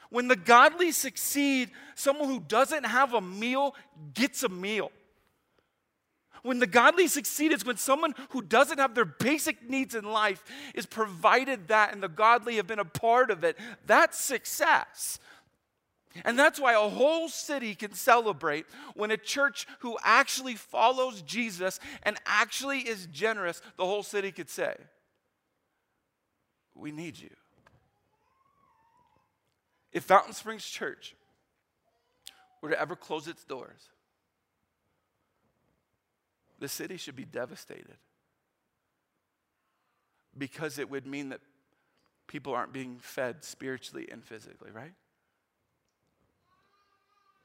When 0.09 0.29
the 0.29 0.37
godly 0.37 0.93
succeed, 0.93 1.71
someone 1.95 2.29
who 2.29 2.39
doesn't 2.39 2.85
have 2.85 3.13
a 3.13 3.19
meal 3.19 3.75
gets 4.13 4.43
a 4.43 4.49
meal. 4.49 4.91
When 6.41 6.59
the 6.59 6.67
godly 6.67 7.07
succeed 7.07 7.51
is 7.51 7.65
when 7.65 7.75
someone 7.75 8.15
who 8.29 8.41
doesn't 8.41 8.77
have 8.77 8.95
their 8.95 9.03
basic 9.03 9.69
needs 9.69 9.93
in 9.93 10.05
life 10.05 10.41
is 10.73 10.85
provided 10.85 11.67
that 11.67 11.91
and 11.91 12.01
the 12.01 12.07
godly 12.07 12.55
have 12.55 12.67
been 12.67 12.79
a 12.79 12.85
part 12.85 13.29
of 13.29 13.43
it. 13.43 13.57
That's 13.85 14.17
success. 14.17 15.19
And 16.25 16.37
that's 16.37 16.59
why 16.59 16.73
a 16.73 16.89
whole 16.89 17.29
city 17.29 17.75
can 17.75 17.93
celebrate 17.93 18.65
when 18.95 19.11
a 19.11 19.17
church 19.17 19.67
who 19.79 19.97
actually 20.03 20.55
follows 20.55 21.21
Jesus 21.21 21.79
and 22.03 22.17
actually 22.25 22.79
is 22.79 23.07
generous, 23.11 23.61
the 23.77 23.85
whole 23.85 24.03
city 24.03 24.31
could 24.31 24.49
say, 24.49 24.75
We 26.73 26.91
need 26.91 27.19
you. 27.19 27.29
If 29.91 30.03
Fountain 30.03 30.33
Springs 30.33 30.65
Church 30.65 31.15
were 32.61 32.69
to 32.69 32.79
ever 32.79 32.95
close 32.95 33.27
its 33.27 33.43
doors, 33.43 33.89
the 36.59 36.67
city 36.67 36.97
should 36.97 37.15
be 37.15 37.25
devastated 37.25 37.97
because 40.37 40.77
it 40.77 40.89
would 40.89 41.05
mean 41.05 41.29
that 41.29 41.41
people 42.27 42.53
aren't 42.53 42.73
being 42.73 42.97
fed 42.99 43.43
spiritually 43.43 44.07
and 44.11 44.23
physically, 44.23 44.71
right? 44.71 44.93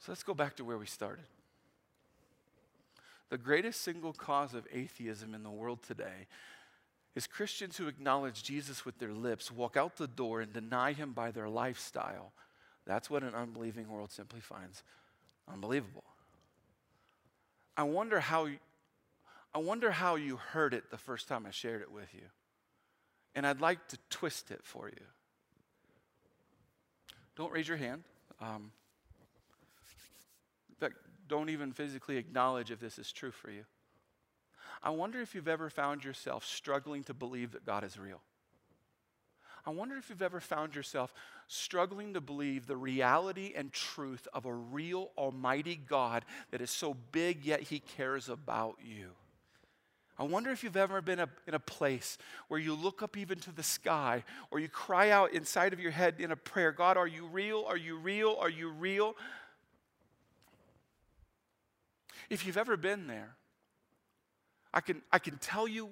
So 0.04 0.12
let's 0.12 0.22
go 0.22 0.34
back 0.34 0.56
to 0.56 0.64
where 0.64 0.76
we 0.76 0.84
started. 0.84 1.24
The 3.30 3.38
greatest 3.38 3.80
single 3.80 4.12
cause 4.12 4.52
of 4.52 4.66
atheism 4.70 5.34
in 5.34 5.42
the 5.42 5.50
world 5.50 5.82
today 5.82 6.26
is 7.14 7.26
Christians 7.26 7.78
who 7.78 7.88
acknowledge 7.88 8.42
Jesus 8.42 8.84
with 8.84 8.98
their 8.98 9.14
lips, 9.14 9.50
walk 9.50 9.78
out 9.78 9.96
the 9.96 10.06
door, 10.06 10.42
and 10.42 10.52
deny 10.52 10.92
him 10.92 11.12
by 11.12 11.30
their 11.30 11.48
lifestyle. 11.48 12.32
That's 12.84 13.08
what 13.08 13.22
an 13.22 13.34
unbelieving 13.34 13.88
world 13.88 14.12
simply 14.12 14.40
finds 14.40 14.82
unbelievable. 15.50 16.04
I 17.74 17.84
wonder 17.84 18.20
how 18.20 18.48
I 19.54 19.58
wonder 19.58 19.90
how 19.90 20.16
you 20.16 20.36
heard 20.36 20.74
it 20.74 20.90
the 20.90 20.98
first 20.98 21.28
time 21.28 21.46
I 21.46 21.50
shared 21.50 21.80
it 21.80 21.90
with 21.90 22.12
you. 22.12 22.26
And 23.34 23.46
I'd 23.46 23.62
like 23.62 23.88
to 23.88 23.98
twist 24.10 24.50
it 24.50 24.60
for 24.64 24.88
you. 24.88 25.06
Don't 27.36 27.52
raise 27.52 27.68
your 27.68 27.78
hand. 27.78 28.02
Um, 28.38 28.70
in 30.74 30.88
fact, 30.88 30.98
don't 31.28 31.48
even 31.50 31.72
physically 31.72 32.16
acknowledge 32.16 32.70
if 32.70 32.80
this 32.80 32.98
is 32.98 33.12
true 33.12 33.30
for 33.30 33.50
you. 33.50 33.64
I 34.82 34.90
wonder 34.90 35.20
if 35.20 35.34
you've 35.34 35.48
ever 35.48 35.70
found 35.70 36.04
yourself 36.04 36.44
struggling 36.44 37.04
to 37.04 37.14
believe 37.14 37.52
that 37.52 37.64
God 37.64 37.84
is 37.84 37.98
real. 37.98 38.20
I 39.66 39.70
wonder 39.70 39.96
if 39.96 40.10
you've 40.10 40.20
ever 40.20 40.40
found 40.40 40.74
yourself 40.74 41.14
struggling 41.48 42.12
to 42.14 42.20
believe 42.20 42.66
the 42.66 42.76
reality 42.76 43.54
and 43.56 43.72
truth 43.72 44.28
of 44.34 44.44
a 44.44 44.52
real 44.52 45.10
Almighty 45.16 45.76
God 45.76 46.26
that 46.50 46.60
is 46.60 46.70
so 46.70 46.94
big, 47.12 47.44
yet 47.44 47.62
He 47.62 47.78
cares 47.80 48.28
about 48.28 48.76
you. 48.84 49.10
I 50.18 50.24
wonder 50.24 50.50
if 50.50 50.62
you've 50.62 50.76
ever 50.76 51.00
been 51.00 51.18
a, 51.18 51.28
in 51.46 51.54
a 51.54 51.58
place 51.58 52.18
where 52.48 52.60
you 52.60 52.74
look 52.74 53.02
up 53.02 53.16
even 53.16 53.38
to 53.40 53.52
the 53.52 53.64
sky 53.64 54.22
or 54.50 54.60
you 54.60 54.68
cry 54.68 55.10
out 55.10 55.32
inside 55.32 55.72
of 55.72 55.80
your 55.80 55.90
head 55.90 56.16
in 56.18 56.30
a 56.30 56.36
prayer 56.36 56.70
God, 56.70 56.96
are 56.96 57.06
you 57.06 57.26
real? 57.26 57.64
Are 57.66 57.76
you 57.76 57.96
real? 57.96 58.36
Are 58.38 58.50
you 58.50 58.68
real? 58.68 59.16
If 62.30 62.46
you've 62.46 62.56
ever 62.56 62.76
been 62.76 63.06
there, 63.06 63.36
I 64.72 64.80
can, 64.80 65.02
I 65.12 65.18
can 65.18 65.38
tell 65.38 65.68
you 65.68 65.90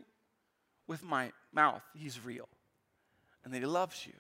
with 0.86 1.02
my 1.02 1.32
mouth, 1.52 1.82
He's 1.94 2.24
real 2.24 2.48
and 3.44 3.52
that 3.52 3.58
He 3.58 3.66
loves 3.66 4.06
you. 4.06 4.14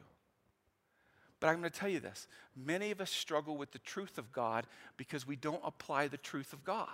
But 1.40 1.48
I'm 1.48 1.58
going 1.58 1.70
to 1.70 1.78
tell 1.78 1.88
you 1.88 2.00
this 2.00 2.28
many 2.56 2.90
of 2.90 3.00
us 3.00 3.10
struggle 3.10 3.56
with 3.56 3.72
the 3.72 3.78
truth 3.80 4.18
of 4.18 4.32
God 4.32 4.66
because 4.96 5.26
we 5.26 5.36
don't 5.36 5.60
apply 5.64 6.08
the 6.08 6.16
truth 6.16 6.52
of 6.52 6.64
God. 6.64 6.88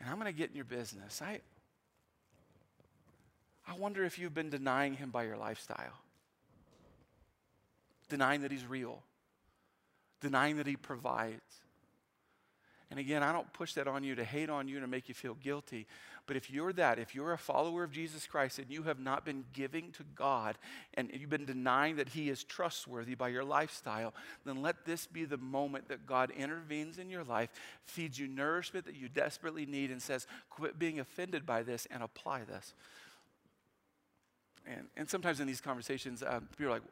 And 0.00 0.08
I'm 0.08 0.16
going 0.16 0.32
to 0.32 0.38
get 0.38 0.50
in 0.50 0.56
your 0.56 0.64
business. 0.64 1.20
I, 1.22 1.40
I 3.66 3.74
wonder 3.74 4.04
if 4.04 4.18
you've 4.18 4.34
been 4.34 4.50
denying 4.50 4.94
Him 4.94 5.10
by 5.10 5.24
your 5.24 5.36
lifestyle, 5.36 6.00
denying 8.08 8.42
that 8.42 8.52
He's 8.52 8.66
real, 8.66 9.02
denying 10.20 10.58
that 10.58 10.66
He 10.66 10.76
provides. 10.76 11.42
And 12.90 13.00
again, 13.00 13.22
I 13.22 13.32
don't 13.32 13.52
push 13.52 13.72
that 13.74 13.88
on 13.88 14.04
you 14.04 14.14
to 14.14 14.24
hate 14.24 14.48
on 14.48 14.68
you 14.68 14.78
to 14.78 14.86
make 14.86 15.08
you 15.08 15.14
feel 15.14 15.34
guilty. 15.34 15.86
But 16.26 16.36
if 16.36 16.50
you're 16.50 16.72
that, 16.74 16.98
if 16.98 17.14
you're 17.14 17.32
a 17.32 17.38
follower 17.38 17.82
of 17.82 17.90
Jesus 17.90 18.26
Christ 18.26 18.58
and 18.58 18.70
you 18.70 18.84
have 18.84 19.00
not 19.00 19.24
been 19.24 19.44
giving 19.52 19.90
to 19.92 20.04
God 20.14 20.56
and 20.94 21.10
you've 21.12 21.30
been 21.30 21.44
denying 21.44 21.96
that 21.96 22.08
He 22.08 22.28
is 22.30 22.44
trustworthy 22.44 23.14
by 23.14 23.28
your 23.28 23.44
lifestyle, 23.44 24.14
then 24.44 24.62
let 24.62 24.84
this 24.84 25.06
be 25.06 25.24
the 25.24 25.36
moment 25.36 25.88
that 25.88 26.06
God 26.06 26.30
intervenes 26.30 26.98
in 26.98 27.10
your 27.10 27.24
life, 27.24 27.50
feeds 27.84 28.18
you 28.18 28.28
nourishment 28.28 28.86
that 28.86 28.96
you 28.96 29.08
desperately 29.08 29.66
need, 29.66 29.90
and 29.90 30.00
says, 30.00 30.26
quit 30.50 30.78
being 30.78 31.00
offended 31.00 31.44
by 31.44 31.62
this 31.62 31.86
and 31.90 32.02
apply 32.02 32.44
this. 32.44 32.74
And, 34.64 34.86
and 34.96 35.08
sometimes 35.08 35.38
in 35.38 35.46
these 35.46 35.60
conversations, 35.60 36.24
um, 36.26 36.48
people 36.56 36.72
are 36.72 36.76
like, 36.76 36.82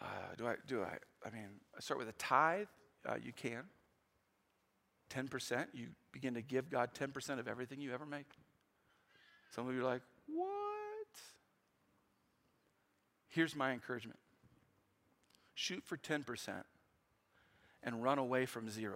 uh, 0.00 0.04
do 0.36 0.46
I, 0.48 0.54
do 0.66 0.82
I, 0.82 0.96
I 1.26 1.30
mean, 1.30 1.48
I 1.76 1.80
start 1.80 1.98
with 1.98 2.08
a 2.08 2.12
tithe? 2.12 2.66
Uh, 3.08 3.14
you 3.22 3.32
can. 3.32 3.62
10%, 5.12 5.66
you 5.72 5.88
begin 6.12 6.34
to 6.34 6.42
give 6.42 6.70
God 6.70 6.90
10% 6.98 7.38
of 7.38 7.48
everything 7.48 7.80
you 7.80 7.92
ever 7.92 8.06
make. 8.06 8.26
Some 9.50 9.68
of 9.68 9.74
you 9.74 9.80
are 9.80 9.84
like, 9.84 10.02
what? 10.26 10.48
Here's 13.28 13.54
my 13.56 13.72
encouragement 13.72 14.18
shoot 15.54 15.82
for 15.84 15.96
10% 15.96 16.64
and 17.84 18.02
run 18.02 18.18
away 18.18 18.46
from 18.46 18.68
0%. 18.68 18.94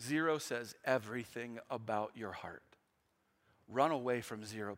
Zero 0.00 0.38
says 0.38 0.74
everything 0.84 1.58
about 1.70 2.12
your 2.14 2.32
heart. 2.32 2.62
Run 3.68 3.90
away 3.90 4.20
from 4.20 4.42
0%. 4.42 4.76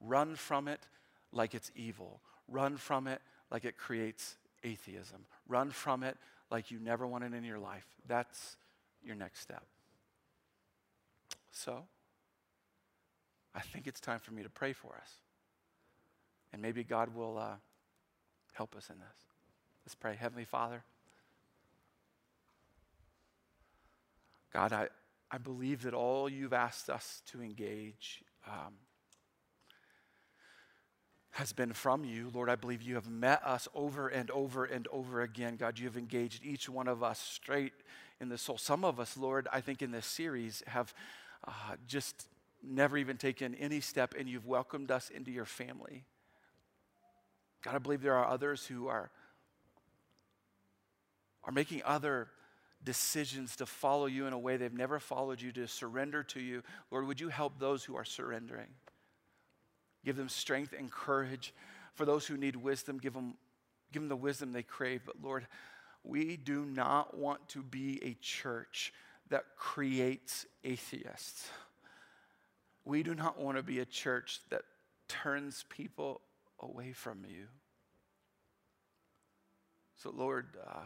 Run 0.00 0.34
from 0.34 0.68
it 0.68 0.86
like 1.32 1.54
it's 1.54 1.70
evil. 1.74 2.20
Run 2.48 2.76
from 2.76 3.06
it 3.06 3.22
like 3.50 3.64
it 3.64 3.76
creates 3.76 4.36
atheism. 4.64 5.24
Run 5.48 5.70
from 5.70 6.02
it 6.02 6.16
like 6.50 6.70
you 6.70 6.78
never 6.78 7.06
wanted 7.06 7.34
in 7.34 7.44
your 7.44 7.58
life. 7.58 7.86
That's 8.06 8.56
your 9.04 9.14
next 9.14 9.40
step. 9.40 9.64
So, 11.52 11.84
I 13.54 13.60
think 13.60 13.86
it's 13.86 14.00
time 14.00 14.20
for 14.20 14.32
me 14.32 14.42
to 14.42 14.48
pray 14.48 14.72
for 14.72 14.94
us. 14.94 15.12
And 16.52 16.62
maybe 16.62 16.84
God 16.84 17.14
will 17.14 17.38
uh, 17.38 17.54
help 18.52 18.76
us 18.76 18.90
in 18.90 18.98
this. 18.98 19.16
Let's 19.84 19.94
pray. 19.94 20.16
Heavenly 20.16 20.44
Father, 20.44 20.82
God, 24.52 24.72
I, 24.72 24.88
I 25.30 25.38
believe 25.38 25.82
that 25.82 25.94
all 25.94 26.28
you've 26.28 26.52
asked 26.52 26.90
us 26.90 27.22
to 27.30 27.40
engage 27.40 28.22
um, 28.46 28.74
has 31.32 31.52
been 31.52 31.72
from 31.72 32.04
you. 32.04 32.30
Lord, 32.34 32.48
I 32.48 32.56
believe 32.56 32.82
you 32.82 32.96
have 32.96 33.08
met 33.08 33.42
us 33.44 33.68
over 33.74 34.08
and 34.08 34.30
over 34.30 34.64
and 34.64 34.88
over 34.88 35.22
again. 35.22 35.56
God, 35.56 35.78
you 35.78 35.86
have 35.86 35.96
engaged 35.96 36.44
each 36.44 36.68
one 36.68 36.88
of 36.88 37.02
us 37.02 37.20
straight 37.20 37.72
in 38.20 38.28
the 38.28 38.38
soul. 38.38 38.58
Some 38.58 38.84
of 38.84 38.98
us, 38.98 39.16
Lord, 39.16 39.46
I 39.52 39.60
think 39.60 39.80
in 39.80 39.90
this 39.92 40.06
series 40.06 40.62
have 40.66 40.92
uh, 41.46 41.76
just 41.86 42.26
never 42.62 42.98
even 42.98 43.16
taken 43.16 43.54
any 43.54 43.80
step, 43.80 44.14
and 44.18 44.28
you've 44.28 44.46
welcomed 44.46 44.90
us 44.90 45.08
into 45.08 45.30
your 45.30 45.44
family. 45.46 46.04
God, 47.62 47.74
I 47.74 47.78
believe 47.78 48.02
there 48.02 48.16
are 48.16 48.26
others 48.26 48.66
who 48.66 48.88
are, 48.88 49.10
are 51.44 51.52
making 51.52 51.82
other 51.84 52.28
decisions 52.82 53.56
to 53.56 53.66
follow 53.66 54.06
you 54.06 54.26
in 54.26 54.32
a 54.32 54.38
way 54.38 54.56
they've 54.56 54.72
never 54.72 54.98
followed 54.98 55.40
you, 55.40 55.52
to 55.52 55.68
surrender 55.68 56.22
to 56.24 56.40
you. 56.40 56.62
Lord, 56.90 57.06
would 57.06 57.20
you 57.20 57.28
help 57.28 57.58
those 57.58 57.84
who 57.84 57.96
are 57.96 58.04
surrendering? 58.04 58.68
Give 60.04 60.16
them 60.16 60.28
strength 60.28 60.74
and 60.76 60.90
courage. 60.90 61.54
For 61.94 62.04
those 62.04 62.26
who 62.26 62.36
need 62.36 62.56
wisdom, 62.56 62.98
give 62.98 63.14
them, 63.14 63.34
give 63.92 64.02
them 64.02 64.08
the 64.08 64.16
wisdom 64.16 64.52
they 64.52 64.62
crave. 64.62 65.02
But 65.04 65.16
Lord, 65.22 65.46
we 66.02 66.36
do 66.36 66.64
not 66.64 67.16
want 67.16 67.48
to 67.50 67.62
be 67.62 68.00
a 68.02 68.14
church 68.14 68.92
that 69.28 69.44
creates 69.56 70.46
atheists. 70.64 71.48
We 72.84 73.02
do 73.02 73.14
not 73.14 73.38
want 73.38 73.56
to 73.56 73.62
be 73.62 73.80
a 73.80 73.84
church 73.84 74.40
that 74.50 74.62
turns 75.08 75.64
people 75.68 76.22
away 76.60 76.92
from 76.92 77.24
you. 77.28 77.46
So, 79.96 80.10
Lord, 80.10 80.46
uh, 80.66 80.80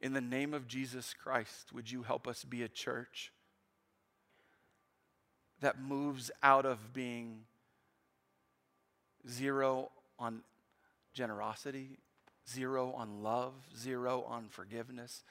in 0.00 0.12
the 0.12 0.20
name 0.20 0.52
of 0.52 0.66
Jesus 0.66 1.14
Christ, 1.14 1.72
would 1.72 1.90
you 1.90 2.02
help 2.02 2.26
us 2.26 2.44
be 2.44 2.62
a 2.62 2.68
church 2.68 3.32
that 5.60 5.80
moves 5.80 6.30
out 6.42 6.66
of 6.66 6.92
being 6.92 7.40
zero 9.28 9.90
on 10.18 10.42
generosity, 11.14 11.98
zero 12.48 12.92
on 12.92 13.22
love, 13.22 13.54
zero 13.76 14.24
on 14.28 14.48
forgiveness. 14.48 15.22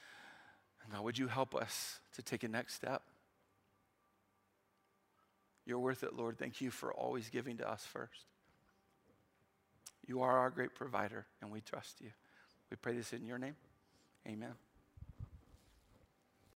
And 0.84 0.94
God, 0.94 1.04
would 1.04 1.18
you 1.18 1.28
help 1.28 1.56
us 1.56 2.00
to 2.16 2.22
take 2.22 2.44
a 2.44 2.48
next 2.48 2.74
step? 2.74 3.02
You're 5.66 5.80
worth 5.80 6.04
it, 6.04 6.16
Lord. 6.16 6.38
Thank 6.38 6.62
you 6.62 6.70
for 6.70 6.94
always 6.94 7.30
giving 7.30 7.58
to 7.58 7.70
us 7.70 7.86
first. 7.86 8.26
You 10.08 10.22
are 10.22 10.38
our 10.38 10.52
great 10.52 10.76
provider, 10.76 11.26
and 11.42 11.52
we 11.52 11.62
trust 11.62 12.02
you. 12.02 12.12
We 12.70 12.78
pray 12.78 12.94
this 12.94 13.14
in 13.14 13.26
your 13.26 13.40
name. 13.40 13.56
Amen. 14.28 14.54